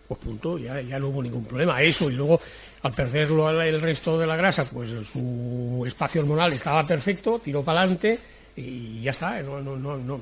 pues 0.07 0.19
punto, 0.19 0.57
ya, 0.57 0.81
ya 0.81 0.99
no 0.99 1.07
hubo 1.09 1.21
ningún 1.23 1.45
problema. 1.45 1.81
Eso, 1.81 2.09
y 2.09 2.13
luego 2.13 2.39
al 2.83 2.93
perderlo 2.93 3.61
el 3.61 3.81
resto 3.81 4.17
de 4.19 4.27
la 4.27 4.35
grasa, 4.35 4.65
pues 4.65 4.89
su 5.11 5.83
espacio 5.87 6.21
hormonal 6.21 6.53
estaba 6.53 6.85
perfecto, 6.85 7.39
tiró 7.43 7.63
para 7.63 7.81
adelante 7.81 8.19
y 8.55 9.01
ya 9.01 9.11
está. 9.11 9.41
No, 9.41 9.59
no, 9.61 9.75
no, 9.75 9.97
no. 9.97 10.21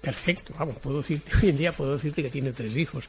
Perfecto, 0.00 0.54
vamos, 0.58 0.78
puedo 0.78 0.98
decirte, 0.98 1.30
hoy 1.42 1.50
en 1.50 1.58
día 1.58 1.72
puedo 1.72 1.92
decirte 1.92 2.22
que 2.22 2.30
tiene 2.30 2.52
tres 2.52 2.74
hijos. 2.74 3.04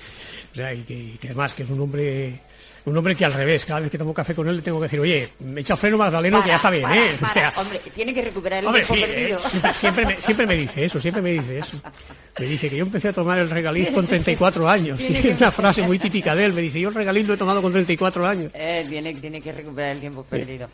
O 0.52 0.56
sea, 0.56 0.74
y 0.74 0.82
que, 0.82 0.94
y 0.94 1.18
que 1.22 1.28
además 1.28 1.54
que 1.54 1.64
es 1.64 1.70
un 1.70 1.80
hombre, 1.80 2.38
un 2.84 2.98
hombre 2.98 3.16
que 3.16 3.24
al 3.24 3.34
revés, 3.34 3.64
cada 3.64 3.80
vez 3.80 3.90
que 3.90 3.98
tomo 3.98 4.14
café 4.14 4.36
con 4.36 4.50
él 4.50 4.58
le 4.58 4.62
tengo 4.62 4.78
que 4.80 4.84
decir, 4.88 5.00
oye, 5.00 5.30
me 5.40 5.62
echa 5.62 5.78
freno 5.78 5.98
Magdaleno 5.98 6.42
que 6.44 6.50
ya 6.50 6.58
está 6.58 6.70
bien, 6.70 6.84
Para, 6.84 6.98
¿eh? 6.98 7.14
O 7.16 7.20
para, 7.22 7.34
sea, 7.34 7.54
hombre, 7.56 7.80
tiene 7.96 8.14
que 8.14 8.22
recuperar 8.24 8.60
el 8.60 8.66
Hombre, 8.66 8.82
tiempo 8.84 9.06
sí, 9.06 9.10
perdido. 9.14 9.40
eh, 9.40 9.42
siempre, 9.42 9.74
siempre 9.74 10.06
me, 10.06 10.22
siempre 10.22 10.46
me 10.48 10.56
dice 10.56 10.84
eso, 10.84 11.00
siempre 11.00 11.22
me 11.22 11.32
dice 11.32 11.60
eso. 11.60 11.82
Me 12.40 12.46
dice 12.46 12.70
que 12.70 12.78
yo 12.78 12.84
empecé 12.86 13.10
a 13.10 13.14
tomar 13.14 13.40
el 13.40 13.50
regaliz 13.50 13.90
con 13.94 14.08
34 14.08 14.70
años. 14.70 15.00
Sí, 15.00 15.16
es 15.16 15.38
una 15.38 15.52
frase 15.52 15.82
muy 15.84 16.00
típica 16.00 16.36
de 16.36 16.46
él. 16.46 16.54
Me 16.54 16.62
dice, 16.62 16.80
yo 16.80 16.90
el 16.90 16.96
regaliz 16.96 17.28
lo 17.28 17.34
he 17.34 17.38
tomado 17.38 17.62
con 17.62 17.72
34 17.72 18.26
años. 18.26 18.52
Eh, 18.54 18.86
tiene, 18.88 19.14
tiene 19.16 19.42
que 19.42 19.52
recuperar 19.52 19.92
el 19.92 20.00
tiempo 20.00 20.24
perdido. 20.24 20.70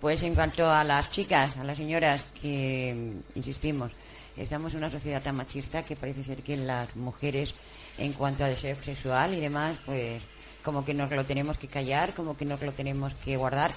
Pues 0.00 0.22
en 0.22 0.34
cuanto 0.34 0.70
a 0.70 0.82
las 0.84 1.10
chicas, 1.10 1.56
a 1.58 1.64
las 1.64 1.76
señoras, 1.76 2.22
que 2.40 2.94
mm, 2.96 3.38
insistimos, 3.38 3.92
estamos 4.36 4.72
en 4.72 4.78
una 4.78 4.90
sociedad 4.90 5.20
tan 5.20 5.36
machista 5.36 5.84
que 5.84 5.96
parece 5.96 6.24
ser 6.24 6.38
que 6.38 6.56
las 6.56 6.94
mujeres, 6.96 7.54
en 7.98 8.12
cuanto 8.12 8.44
a 8.44 8.48
deseo 8.48 8.76
sexual 8.82 9.34
y 9.34 9.40
demás, 9.40 9.76
pues 9.84 10.22
como 10.62 10.84
que 10.84 10.94
nos 10.94 11.10
lo 11.10 11.24
tenemos 11.24 11.58
que 11.58 11.68
callar, 11.68 12.14
como 12.14 12.36
que 12.36 12.44
nos 12.44 12.62
lo 12.62 12.72
tenemos 12.72 13.14
que 13.24 13.36
guardar. 13.36 13.72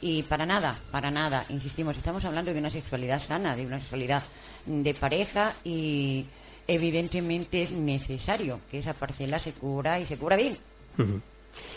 Y 0.00 0.22
para 0.24 0.44
nada, 0.44 0.78
para 0.90 1.10
nada, 1.10 1.46
insistimos, 1.48 1.96
estamos 1.96 2.24
hablando 2.24 2.52
de 2.52 2.60
una 2.60 2.70
sexualidad 2.70 3.22
sana, 3.22 3.56
de 3.56 3.64
una 3.64 3.80
sexualidad 3.80 4.22
de 4.66 4.94
pareja 4.94 5.54
y 5.64 6.26
evidentemente 6.66 7.62
es 7.62 7.72
necesario 7.72 8.60
que 8.70 8.78
esa 8.78 8.94
parcela 8.94 9.38
se 9.38 9.52
cubra 9.52 10.00
y 10.00 10.06
se 10.06 10.16
cubra 10.16 10.36
bien. 10.36 10.56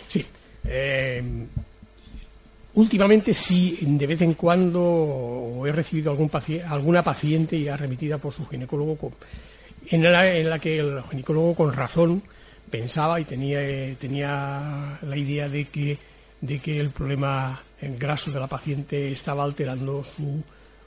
Sí. 0.08 0.26
eh, 0.66 1.24
últimamente 2.76 3.34
sí, 3.34 3.80
de 3.82 4.08
vez 4.08 4.22
en 4.22 4.36
cuando 4.36 5.64
he 5.66 5.72
recibido 5.72 6.16
alguna 6.70 7.04
paciente 7.04 7.60
ya 7.62 7.76
remitida 7.76 8.18
por 8.20 8.34
su 8.34 8.46
ginecólogo 8.48 9.14
en, 9.90 10.04
la, 10.04 10.60
que 10.60 10.80
el 10.80 11.02
ginecólogo 11.10 11.56
con 11.56 11.74
razón 11.74 12.22
pensaba 12.70 13.20
y 13.20 13.26
tenía, 13.26 13.60
tenía 13.98 15.00
la 15.02 15.18
idea 15.18 15.48
de 15.50 15.66
que, 15.66 15.98
de 16.42 16.60
que 16.60 16.80
el 16.80 16.90
problema 16.90 17.64
en 17.82 17.98
graso 17.98 18.32
de 18.32 18.40
la 18.40 18.48
paciente 18.48 19.12
estaba 19.12 19.44
alterando 19.44 20.04
su 20.04 20.44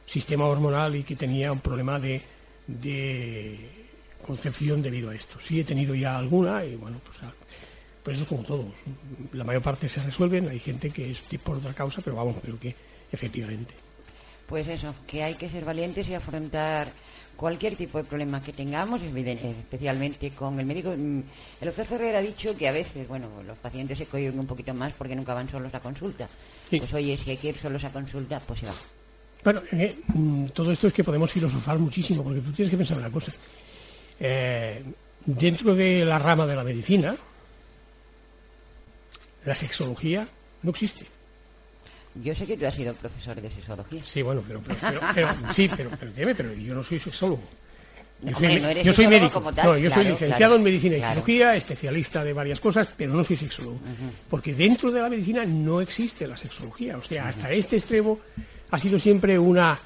sistema 0.07 0.47
hormonal 0.47 0.97
y 0.97 1.03
que 1.03 1.17
tenía 1.17 1.53
un 1.53 1.61
problema 1.61 1.99
de, 1.99 2.21
de 2.67 3.80
concepción 4.21 4.83
debido 4.83 5.11
a 5.11 5.15
esto. 5.15 5.39
Sí 5.41 5.61
he 5.61 5.65
tenido 5.65 5.95
ya 5.95 6.19
alguna 6.19 6.65
y 6.65 6.77
bueno, 6.77 7.01
pues, 7.05 7.19
ah, 7.23 7.33
pues 8.03 8.17
eso 8.17 8.25
es 8.25 8.29
como 8.29 8.43
todos. 8.43 8.67
La 9.33 9.45
mayor 9.45 9.63
parte 9.63 9.89
se 9.89 10.03
resuelven, 10.03 10.49
hay 10.49 10.59
gente 10.59 10.91
que 10.91 11.11
es 11.11 11.21
por 11.43 11.57
otra 11.57 11.73
causa, 11.75 12.01
pero 12.03 12.17
vamos, 12.17 12.37
pero 12.43 12.59
que 12.59 12.75
efectivamente. 13.13 13.75
Pues 14.47 14.67
eso, 14.67 14.95
que 15.07 15.23
hay 15.23 15.35
que 15.35 15.49
ser 15.49 15.65
valientes 15.65 16.09
y 16.09 16.15
afrontar 16.15 16.93
cualquier 17.37 17.75
tipo 17.75 17.97
de 17.97 18.05
problema 18.05 18.43
que 18.43 18.53
tengamos, 18.53 19.01
especialmente 19.01 20.31
con 20.33 20.61
el 20.61 20.67
médico. 20.67 20.91
Mm, 20.91 21.23
El 21.61 21.67
doctor 21.69 21.87
Ferrer 21.87 22.17
ha 22.17 22.21
dicho 22.21 22.55
que 22.55 22.69
a 22.69 22.73
veces, 22.73 23.09
bueno, 23.09 23.29
los 23.47 23.57
pacientes 23.57 23.97
se 23.97 24.05
cohiben 24.07 24.39
un 24.39 24.47
poquito 24.47 24.75
más 24.75 24.93
porque 24.93 25.17
nunca 25.17 25.33
van 25.33 25.49
solos 25.49 25.73
a 25.73 25.81
consulta. 25.81 26.29
Sí. 26.69 26.79
Pues 26.79 26.93
oye, 26.93 27.17
si 27.17 27.31
hay 27.31 27.37
que 27.39 27.49
ir 27.49 27.59
solos 27.59 27.83
a 27.85 27.93
consulta, 27.93 28.41
pues 28.41 28.61
se 28.61 28.67
va. 28.67 28.75
Bueno, 29.43 29.63
eh, 29.73 29.97
mm, 30.13 30.47
todo 30.47 30.71
esto 30.71 30.89
es 30.89 30.93
que 30.93 31.03
podemos 31.03 31.31
filosofar 31.31 31.79
muchísimo, 31.79 32.23
porque 32.23 32.41
tú 32.41 32.53
tienes 32.53 32.71
que 32.71 32.77
pensar 32.77 32.99
una 32.99 33.11
cosa. 33.11 33.33
Eh, 34.21 34.83
dentro 35.25 35.75
de 35.75 36.05
la 36.05 36.19
rama 36.19 36.47
de 36.47 36.55
la 36.57 36.63
medicina, 36.65 37.17
la 39.45 39.55
sexología 39.55 40.27
no 40.63 40.71
existe. 40.71 41.07
Yo 42.23 42.35
sé 42.35 42.45
que 42.47 42.57
tú 42.57 42.67
has 42.67 42.75
sido 42.75 42.93
profesor 42.95 43.41
de 43.41 43.51
sexología. 43.51 44.03
Sí, 44.05 44.21
bueno, 44.23 44.43
pero, 44.47 44.61
pero, 44.61 44.79
pero- 44.81 45.01
pero- 45.15 45.53
sí, 45.55 45.71
pero, 45.75 45.91
pero, 45.91 46.09
entiéndeme, 46.11 46.35
pero 46.35 46.53
yo 46.55 46.75
no 46.75 46.83
soy 46.83 46.99
sexólogo. 46.99 47.43
Yo 48.23 48.35
soy, 48.37 48.47
Hombre, 48.49 48.61
no 48.61 48.69
eres 48.69 48.85
yo 48.85 48.93
soy 48.93 49.05
sexólogo 49.05 49.21
médico. 49.23 49.33
como 49.41 49.55
tal, 49.55 49.67
no, 49.67 49.79
yo 49.79 49.91
soy 49.91 50.05
licenciado 50.05 50.37
claro, 50.37 50.57
en 50.57 50.63
medicina 50.63 50.97
y 50.97 50.99
claro. 50.99 51.15
sexología, 51.15 51.57
especialista 51.57 52.23
de 52.25 52.33
varias 52.35 52.61
cosas, 52.61 52.89
pero 52.95 53.15
no 53.15 53.25
soy 53.25 53.37
sexólogo. 53.37 53.79
Porque 54.29 54.53
dentro 54.53 54.91
de 54.91 55.01
la 55.01 55.09
medicina 55.09 55.45
no 55.47 55.81
existe 55.81 56.27
la 56.27 56.37
sexología. 56.37 56.99
O 56.99 57.03
sea, 57.03 57.29
hasta 57.29 57.51
este 57.53 57.77
extremo 57.77 58.19
ha 58.73 58.79
sido 58.79 58.99
siempre 58.99 59.39
una, 59.39 59.79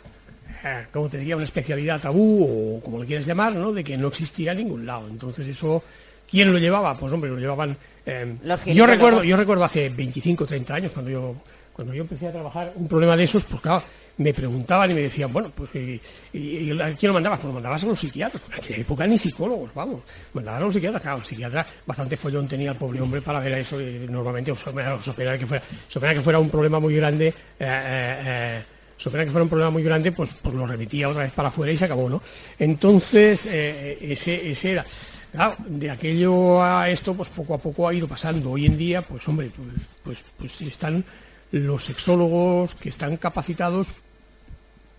eh, 0.64 0.86
como 0.92 1.08
te 1.08 1.18
diría, 1.18 1.36
una 1.36 1.44
especialidad 1.44 2.00
tabú 2.00 2.78
o 2.78 2.80
como 2.82 3.00
le 3.00 3.06
quieras 3.06 3.26
llamar, 3.26 3.54
¿no? 3.54 3.72
De 3.72 3.84
que 3.84 3.96
no 3.96 4.08
existía 4.08 4.52
en 4.52 4.58
ningún 4.58 4.86
lado. 4.86 5.06
Entonces 5.08 5.46
eso, 5.46 5.82
¿quién 6.30 6.52
lo 6.52 6.58
llevaba? 6.58 6.96
Pues 6.96 7.12
hombre, 7.12 7.30
lo 7.30 7.38
llevaban. 7.38 7.76
eh, 8.06 8.36
Los 8.44 8.64
yo 8.64 8.86
recuerdo, 8.86 9.22
yo 9.24 9.36
recuerdo 9.36 9.64
hace 9.64 9.88
25 9.90 10.46
30 10.46 10.74
años 10.74 10.92
cuando 10.92 11.10
yo 11.10 11.34
cuando 11.74 11.92
yo 11.92 12.02
empecé 12.02 12.28
a 12.28 12.32
trabajar 12.32 12.72
un 12.76 12.86
problema 12.86 13.16
de 13.16 13.24
esos, 13.24 13.42
pues 13.46 13.60
claro, 13.60 13.82
me 14.18 14.32
preguntaban 14.32 14.88
y 14.92 14.94
me 14.94 15.00
decían, 15.02 15.32
bueno, 15.32 15.50
pues 15.52 15.70
¿y, 15.74 16.00
y- 16.32 16.70
y 16.72 16.80
a 16.80 16.94
quién 16.94 17.08
lo 17.08 17.14
mandabas? 17.14 17.40
Pues 17.40 17.48
lo 17.48 17.54
mandabas 17.54 17.82
a 17.82 17.86
los 17.86 17.98
psiquiatras. 17.98 18.40
En 18.48 18.54
aquella 18.54 18.76
época 18.80 19.06
ni 19.08 19.18
psicólogos, 19.18 19.74
vamos. 19.74 20.02
Mandabas 20.34 20.60
a 20.62 20.64
los 20.66 20.74
psiquiatras, 20.74 21.02
claro, 21.02 21.18
el 21.18 21.24
psiquiatra 21.24 21.66
bastante 21.84 22.16
follón 22.16 22.46
tenía 22.46 22.70
el 22.70 22.76
pobre 22.76 23.00
hombre 23.00 23.20
para 23.22 23.40
ver 23.40 23.54
eso 23.54 23.80
y 23.80 24.06
normalmente 24.08 24.52
os 24.52 24.64
os 24.64 24.74
que 25.16 25.46
fuera, 25.46 26.14
que 26.14 26.20
fuera 26.20 26.38
un 26.38 26.48
problema 26.48 26.78
muy 26.78 26.94
grande, 26.94 27.26
eh, 27.26 27.34
eh, 27.58 28.62
eh, 29.04 29.08
se 29.08 29.08
opera 29.08 29.24
que 29.24 29.30
fuera 29.30 29.42
un 29.42 29.48
problema 29.48 29.70
muy 29.70 29.82
grande, 29.82 30.12
pues, 30.12 30.34
pues 30.40 30.54
lo 30.54 30.66
remitía 30.66 31.08
otra 31.08 31.24
vez 31.24 31.32
para 31.32 31.48
afuera 31.48 31.72
y 31.72 31.76
se 31.76 31.84
acabó, 31.84 32.08
¿no? 32.08 32.22
Entonces, 32.58 33.46
eh, 33.46 33.98
ese, 34.00 34.50
ese 34.50 34.72
era. 34.72 34.86
Claro, 35.32 35.56
de 35.66 35.90
aquello 35.90 36.62
a 36.62 36.88
esto, 36.88 37.12
pues 37.14 37.28
poco 37.28 37.54
a 37.54 37.58
poco 37.58 37.88
ha 37.88 37.94
ido 37.94 38.06
pasando. 38.06 38.52
Hoy 38.52 38.66
en 38.66 38.78
día, 38.78 39.02
pues 39.02 39.26
hombre, 39.28 39.50
pues, 39.54 39.68
pues, 40.02 40.24
pues 40.38 40.60
están 40.62 41.04
los 41.50 41.84
sexólogos 41.84 42.74
que 42.76 42.88
están 42.88 43.16
capacitados, 43.16 43.88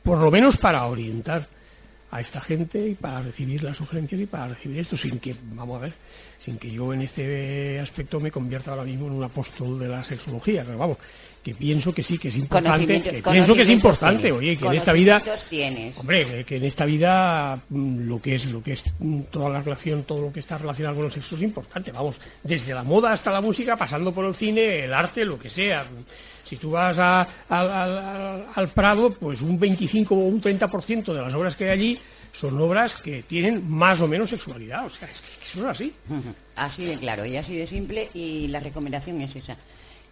por 0.03 0.19
lo 0.19 0.29
menos 0.31 0.57
para 0.57 0.85
orientar 0.85 1.47
a 2.15 2.21
esta 2.21 2.39
gente 2.39 2.79
y 2.87 2.95
para 2.95 3.21
recibir 3.21 3.61
las 3.61 3.75
sugerencias 3.75 4.21
y 4.21 4.25
para 4.25 4.47
recibir 4.47 4.79
esto, 4.79 4.95
sin 4.95 5.19
que, 5.19 5.35
vamos 5.51 5.77
a 5.77 5.81
ver, 5.81 5.93
sin 6.39 6.57
que 6.57 6.71
yo 6.71 6.93
en 6.93 7.01
este 7.01 7.77
aspecto 7.77 8.21
me 8.21 8.31
convierta 8.31 8.71
ahora 8.71 8.85
mismo 8.85 9.07
en 9.07 9.13
un 9.13 9.23
apóstol 9.23 9.77
de 9.77 9.89
la 9.89 10.01
sexología, 10.01 10.63
pero 10.63 10.77
vamos, 10.77 10.97
que 11.43 11.53
pienso 11.53 11.93
que 11.93 12.01
sí, 12.01 12.17
que 12.17 12.29
es 12.29 12.37
importante, 12.37 13.01
que 13.01 13.21
pienso 13.21 13.53
que 13.53 13.63
es 13.63 13.69
importante, 13.69 14.21
tienes, 14.21 14.39
oye, 14.39 14.55
que 14.57 14.65
en 14.65 14.73
esta 14.75 14.93
vida 14.93 15.21
tienes. 15.49 15.97
Hombre, 15.97 16.45
que 16.45 16.55
en 16.55 16.63
esta 16.63 16.85
vida 16.85 17.59
mm, 17.67 18.07
lo 18.07 18.21
que 18.21 18.35
es 18.35 18.45
lo 18.49 18.63
que 18.63 18.73
es 18.73 18.83
mm, 18.97 19.23
toda 19.23 19.49
la 19.49 19.61
relación, 19.61 20.03
todo 20.03 20.21
lo 20.21 20.31
que 20.31 20.39
está 20.39 20.57
relacionado 20.57 20.95
con 20.95 21.05
el 21.05 21.11
sexo 21.11 21.35
es 21.35 21.41
importante. 21.41 21.91
Vamos, 21.91 22.15
desde 22.43 22.73
la 22.73 22.83
moda 22.83 23.11
hasta 23.11 23.29
la 23.29 23.41
música, 23.41 23.75
pasando 23.75 24.13
por 24.13 24.23
el 24.23 24.33
cine, 24.33 24.85
el 24.85 24.93
arte, 24.93 25.25
lo 25.25 25.37
que 25.37 25.49
sea. 25.49 25.85
Si 26.45 26.55
tú 26.57 26.71
vas 26.71 26.97
al- 26.99 28.69
Prado, 28.73 29.11
pues 29.13 29.41
un 29.41 29.59
25 29.59 30.15
o 30.15 30.19
un 30.19 30.39
30% 30.41 31.13
de 31.13 31.21
las 31.21 31.33
obras 31.33 31.55
que 31.55 31.65
hay 31.65 31.69
allí 31.71 31.99
son 32.31 32.59
obras 32.61 32.95
que 33.01 33.23
tienen 33.23 33.67
más 33.69 33.99
o 34.01 34.07
menos 34.07 34.29
sexualidad. 34.29 34.85
O 34.85 34.89
sea, 34.89 35.09
es 35.09 35.21
que, 35.21 35.45
eso 35.45 35.59
es 35.59 35.65
así. 35.65 35.93
Así 36.55 36.85
de 36.85 36.97
claro 36.97 37.25
y 37.25 37.35
así 37.35 37.53
de 37.57 37.67
simple 37.67 38.09
y 38.13 38.47
la 38.47 38.61
recomendación 38.61 39.19
es 39.21 39.35
esa, 39.35 39.57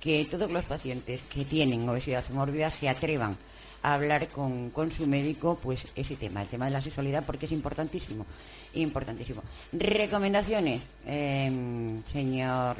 que 0.01 0.27
todos 0.29 0.51
los 0.51 0.65
pacientes 0.65 1.21
que 1.33 1.45
tienen 1.45 1.87
obesidad 1.87 2.23
mórbida 2.33 2.69
se 2.69 2.89
atrevan 2.89 3.37
a 3.83 3.93
hablar 3.95 4.27
con, 4.29 4.69
con 4.71 4.91
su 4.91 5.05
médico 5.05 5.59
pues 5.61 5.85
ese 5.95 6.15
tema, 6.15 6.41
el 6.41 6.47
tema 6.47 6.65
de 6.65 6.71
la 6.71 6.81
sexualidad 6.81 7.23
porque 7.25 7.45
es 7.45 7.51
importantísimo, 7.51 8.25
importantísimo. 8.73 9.43
Recomendaciones, 9.73 10.81
eh, 11.05 11.99
señor 12.11 12.77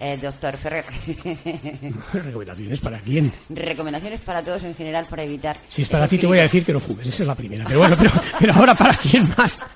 eh, 0.00 0.18
doctor 0.22 0.56
Ferrer. 0.56 0.84
¿Recomendaciones 2.12 2.80
para 2.80 2.98
quién? 3.00 3.32
Recomendaciones 3.48 4.20
para 4.20 4.42
todos 4.42 4.62
en 4.62 4.74
general 4.74 5.06
para 5.10 5.22
evitar... 5.24 5.56
Si 5.68 5.82
es 5.82 5.88
para 5.88 6.06
ti, 6.08 6.16
te 6.18 6.26
voy 6.26 6.38
a 6.38 6.42
decir 6.42 6.64
que 6.64 6.72
no 6.72 6.80
fumes. 6.80 7.06
Esa 7.06 7.22
es 7.24 7.26
la 7.26 7.34
primera. 7.34 7.64
Pero 7.66 7.80
bueno, 7.80 7.96
pero, 7.98 8.10
pero 8.38 8.52
ahora 8.54 8.74
para 8.74 8.94
quién 8.96 9.28
más. 9.36 9.58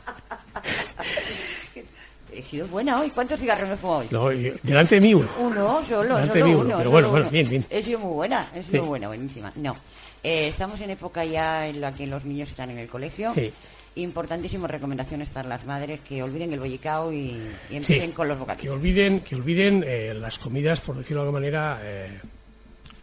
He 2.33 2.43
sido 2.43 2.67
buena 2.69 3.01
hoy. 3.01 3.11
¿Cuántos 3.11 3.41
cigarros 3.41 3.69
me 3.69 3.77
fumo 3.77 3.97
hoy? 3.99 4.07
No, 4.11 4.31
yo- 4.33 4.53
delante 4.63 4.95
de 4.97 5.01
mí 5.01 5.13
uno. 5.15 5.29
Uno, 5.41 5.83
solo, 5.87 6.15
Delante 6.17 6.27
solo 6.29 6.35
de 6.35 6.45
mí 6.45 6.51
uno, 6.55 6.65
uno. 6.65 6.77
pero 6.79 6.91
bueno, 6.91 7.11
bueno, 7.11 7.29
bien, 7.31 7.49
bien. 7.49 7.67
He 7.69 7.83
sido 7.83 7.99
muy 7.99 8.13
buena, 8.15 8.47
he 8.55 8.63
sido 8.63 8.83
Sí. 8.85 8.89
buena, 8.89 9.09
buenísima. 9.09 9.53
No, 9.57 9.77
Eh, 10.23 10.49
estamos 10.49 10.81
en 10.81 10.91
época 10.91 11.25
ya 11.25 11.67
en 11.69 11.81
la 11.81 11.93
que 11.95 12.07
los 12.07 12.25
niños 12.25 12.51
están 12.51 12.71
en 12.71 12.79
el 12.79 12.89
colegio. 12.89 13.33
Sí. 13.35 13.53
importantísimas 13.97 14.71
recomendaciones 14.71 15.29
para 15.29 15.49
las 15.49 15.65
madres 15.67 16.01
que 16.09 16.23
olviden 16.23 16.53
el 16.53 16.61
bollicao 16.61 17.13
y, 17.13 17.37
y 17.71 17.77
empiecen 17.77 18.11
Sí, 18.11 18.13
con 18.15 18.29
los 18.29 18.37
que 18.37 18.41
bocadillos. 18.41 18.75
olviden, 18.75 19.21
que 19.21 19.35
olviden 19.35 19.85
eh, 19.87 20.15
las 20.15 20.39
comidas, 20.39 20.81
por 20.81 20.97
decirlo 20.97 21.23
de 21.23 21.27
alguna 21.27 21.41
manera, 21.41 21.81
eh, 21.83 22.07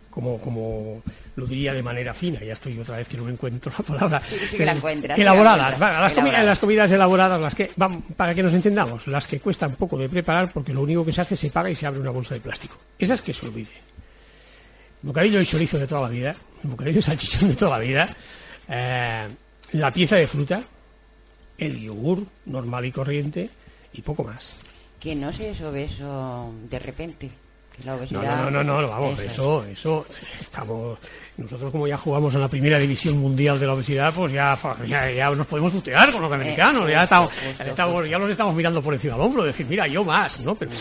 como, 0.10 0.40
como 0.40 1.04
lo 1.36 1.46
diría 1.46 1.74
de 1.74 1.84
manera 1.84 2.14
fina, 2.14 2.40
ya 2.44 2.54
estoy 2.54 2.80
otra 2.80 2.98
vez 2.98 3.08
que 3.10 3.18
no 3.18 3.28
encuentro 3.30 3.72
la 3.78 3.84
palabra. 3.84 4.22
Sí, 4.22 4.36
sí 4.50 4.58
que 4.58 4.66
la 4.66 4.74
que 4.76 5.22
Elaboradas, 5.22 5.78
las, 5.78 6.12
Elaboradas. 6.14 6.46
las 6.46 6.60
comidas 6.60 6.92
elaboradas, 6.92 7.42
las 7.42 7.54
que, 7.54 7.70
para 8.16 8.34
que 8.34 8.42
nos 8.42 8.54
entendamos, 8.54 9.06
las 9.08 9.28
que 9.28 9.40
cuestan 9.42 9.76
poco 9.76 9.98
de 9.98 10.08
preparar 10.10 10.52
porque 10.54 10.74
lo 10.74 10.82
único 10.82 11.04
que 11.06 11.12
se 11.12 11.22
hace 11.22 11.36
se 11.36 11.52
paga 11.52 11.70
y 11.70 11.76
se 11.76 11.86
abre 11.86 12.00
una 12.00 12.12
bolsa 12.12 12.34
de 12.34 12.40
plástico. 12.40 12.78
Esas 12.98 13.22
que 13.22 13.34
se 13.34 13.46
olvide. 13.46 13.72
Bocadillo 15.02 15.40
y 15.40 15.46
chorizo 15.46 15.78
de 15.78 15.88
toda 15.88 16.02
la 16.02 16.10
vida, 16.10 16.36
el 16.64 16.70
bocadillo 16.70 17.02
salchichón 17.02 17.50
de 17.50 17.56
toda 17.56 17.78
la 17.78 17.84
vida, 17.84 18.16
eh, 18.68 19.28
la 19.74 19.92
pieza 19.92 20.16
de 20.16 20.28
fruta, 20.28 20.64
el 21.58 21.80
yogur 21.80 22.26
normal 22.46 22.86
y 22.86 22.92
corriente 22.92 23.50
y 23.94 24.02
poco 24.02 24.24
más. 24.24 24.58
Que 25.00 25.16
no 25.16 25.32
se 25.32 25.52
es 25.52 25.62
obeso 25.62 26.52
de 26.70 26.80
repente. 26.80 27.30
La 27.86 27.92
No, 27.94 28.00
obesidad. 28.00 28.44
no, 28.46 28.52
no, 28.52 28.64
no, 28.64 28.82
no, 28.82 28.88
vamos, 28.90 29.20
Eso 29.20 29.64
eso, 29.66 30.06
estamos, 30.42 30.98
nosotros 31.38 31.72
como 31.72 31.88
ya 31.88 31.98
jugamos 31.98 32.34
en 32.34 32.42
la 32.42 32.48
primera 32.48 32.80
división 32.80 33.18
mundial 33.20 33.60
de 33.60 33.68
la 33.68 33.74
obesidad, 33.74 34.14
pues 34.14 34.34
ya, 34.34 34.58
ya, 34.88 35.12
ya 35.12 35.30
nos 35.32 35.46
podemos 35.46 35.72
tutear 35.72 36.12
con 36.12 36.22
los 36.22 36.32
americanos, 36.32 36.90
ya 36.90 37.04
estamos, 37.04 37.32
justo, 37.32 37.64
ya 37.64 37.70
estamos, 37.70 38.10
ya 38.10 38.18
los 38.20 38.32
estamos 38.32 38.56
mirando 38.56 38.82
por 38.82 38.94
encima 38.96 39.14
del 39.14 39.22
hombro, 39.22 39.44
decir, 39.44 39.68
mira, 39.70 39.86
yo 39.88 40.04
más, 40.04 40.40
¿no? 40.40 40.56
Pero, 40.56 40.72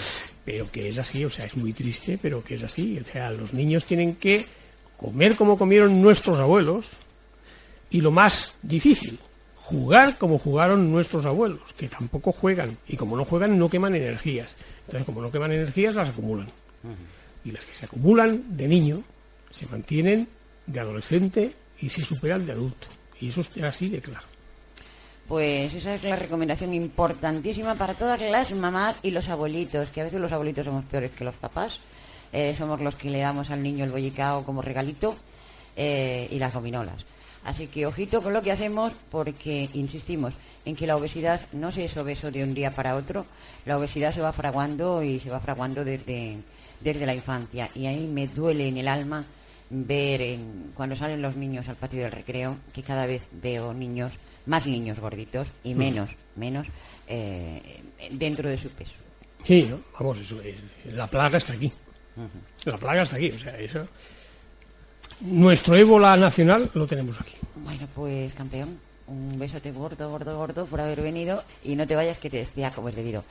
pero 0.44 0.70
que 0.70 0.88
es 0.88 0.96
así, 0.98 1.24
o 1.24 1.30
sea, 1.30 1.44
es 1.44 1.56
muy 1.56 1.72
triste, 1.74 2.18
pero 2.20 2.42
que 2.42 2.54
es 2.54 2.62
así, 2.62 2.98
o 2.98 3.04
sea, 3.04 3.30
los 3.30 3.52
niños 3.52 3.84
tienen 3.84 4.14
que 4.16 4.46
comer 4.96 5.36
como 5.36 5.58
comieron 5.58 6.00
nuestros 6.00 6.38
abuelos, 6.40 6.92
y 7.90 8.00
lo 8.00 8.10
más 8.10 8.54
difícil, 8.62 9.18
jugar 9.56 10.16
como 10.16 10.38
jugaron 10.38 10.90
nuestros 10.90 11.26
abuelos, 11.26 11.60
que 11.76 11.88
tampoco 11.88 12.32
juegan, 12.32 12.78
y 12.88 12.96
como 12.96 13.16
no 13.16 13.24
juegan 13.26 13.58
no 13.58 13.68
queman 13.68 13.94
energías. 13.94 14.50
Entonces, 14.86 15.04
como 15.04 15.20
no 15.20 15.30
queman 15.30 15.52
energías, 15.52 15.94
las 15.94 16.08
acumulan. 16.08 16.48
Y 17.44 17.52
las 17.52 17.64
que 17.64 17.74
se 17.74 17.86
acumulan 17.86 18.56
de 18.56 18.68
niño 18.68 19.02
se 19.50 19.66
mantienen 19.66 20.28
de 20.66 20.80
adolescente 20.80 21.54
y 21.80 21.88
se 21.88 22.04
superan 22.04 22.44
de 22.46 22.52
adulto. 22.52 22.88
Y 23.20 23.28
eso 23.28 23.40
es 23.40 23.62
así 23.62 23.88
de 23.88 24.00
claro. 24.00 24.26
Pues 25.28 25.74
esa 25.74 25.94
es 25.94 26.04
la 26.04 26.16
recomendación 26.16 26.72
importantísima 26.72 27.74
para 27.74 27.94
todas 27.94 28.20
las 28.20 28.52
mamás 28.52 28.96
y 29.02 29.10
los 29.10 29.28
abuelitos, 29.28 29.88
que 29.88 30.00
a 30.00 30.04
veces 30.04 30.20
los 30.20 30.30
abuelitos 30.30 30.66
somos 30.66 30.84
peores 30.84 31.10
que 31.12 31.24
los 31.24 31.34
papás. 31.34 31.80
Eh, 32.32 32.54
somos 32.58 32.80
los 32.80 32.96
que 32.96 33.10
le 33.10 33.20
damos 33.20 33.50
al 33.50 33.62
niño 33.62 33.84
el 33.84 33.90
bollicao 33.90 34.44
como 34.44 34.62
regalito 34.62 35.16
eh, 35.76 36.28
y 36.30 36.38
las 36.38 36.52
gominolas. 36.52 37.04
Así 37.44 37.68
que 37.68 37.86
ojito 37.86 38.22
con 38.22 38.32
lo 38.32 38.42
que 38.42 38.52
hacemos 38.52 38.92
porque 39.10 39.70
insistimos 39.74 40.34
en 40.64 40.74
que 40.74 40.86
la 40.86 40.96
obesidad 40.96 41.40
no 41.52 41.70
se 41.70 41.84
es 41.84 41.96
obeso 41.96 42.32
de 42.32 42.42
un 42.42 42.54
día 42.54 42.74
para 42.74 42.96
otro, 42.96 43.24
la 43.64 43.78
obesidad 43.78 44.12
se 44.12 44.20
va 44.20 44.32
fraguando 44.32 45.02
y 45.02 45.20
se 45.20 45.30
va 45.30 45.38
fraguando 45.38 45.84
desde, 45.84 46.38
desde 46.80 47.06
la 47.06 47.14
infancia. 47.14 47.70
Y 47.74 47.86
ahí 47.86 48.06
me 48.06 48.26
duele 48.28 48.68
en 48.68 48.76
el 48.78 48.88
alma 48.88 49.24
ver 49.70 50.20
en- 50.22 50.72
cuando 50.74 50.94
salen 50.96 51.20
los 51.22 51.36
niños 51.36 51.68
al 51.68 51.76
patio 51.76 52.02
del 52.02 52.12
recreo 52.12 52.56
que 52.72 52.82
cada 52.82 53.06
vez 53.06 53.22
veo 53.32 53.72
niños, 53.74 54.12
más 54.46 54.66
niños 54.66 54.98
gorditos 55.00 55.48
y 55.64 55.74
menos, 55.74 56.08
menos 56.36 56.66
eh, 57.08 57.80
dentro 58.12 58.48
de 58.48 58.58
su 58.58 58.68
peso. 58.70 58.92
Sí, 59.42 59.66
¿no? 59.68 59.80
vamos, 59.98 60.18
eso, 60.18 60.40
es- 60.42 60.56
la 60.94 61.06
plaga 61.06 61.38
está 61.38 61.52
aquí. 61.52 61.72
La 62.64 62.76
plaga 62.78 63.02
está 63.02 63.16
aquí, 63.16 63.30
o 63.30 63.38
sea, 63.38 63.58
eso. 63.58 63.86
Nuestro 65.20 65.74
ébola 65.76 66.16
nacional 66.16 66.70
lo 66.74 66.86
tenemos 66.86 67.20
aquí. 67.20 67.34
Bueno, 67.56 67.88
pues 67.94 68.32
campeón, 68.34 68.78
un 69.06 69.38
besote 69.38 69.70
gordo, 69.72 70.10
gordo, 70.10 70.36
gordo 70.36 70.66
por 70.66 70.80
haber 70.80 71.00
venido 71.00 71.42
y 71.64 71.74
no 71.76 71.86
te 71.86 71.96
vayas 71.96 72.18
que 72.18 72.28
te 72.28 72.38
decía 72.38 72.70
como 72.70 72.88
es 72.90 72.94
debido. 72.96 73.24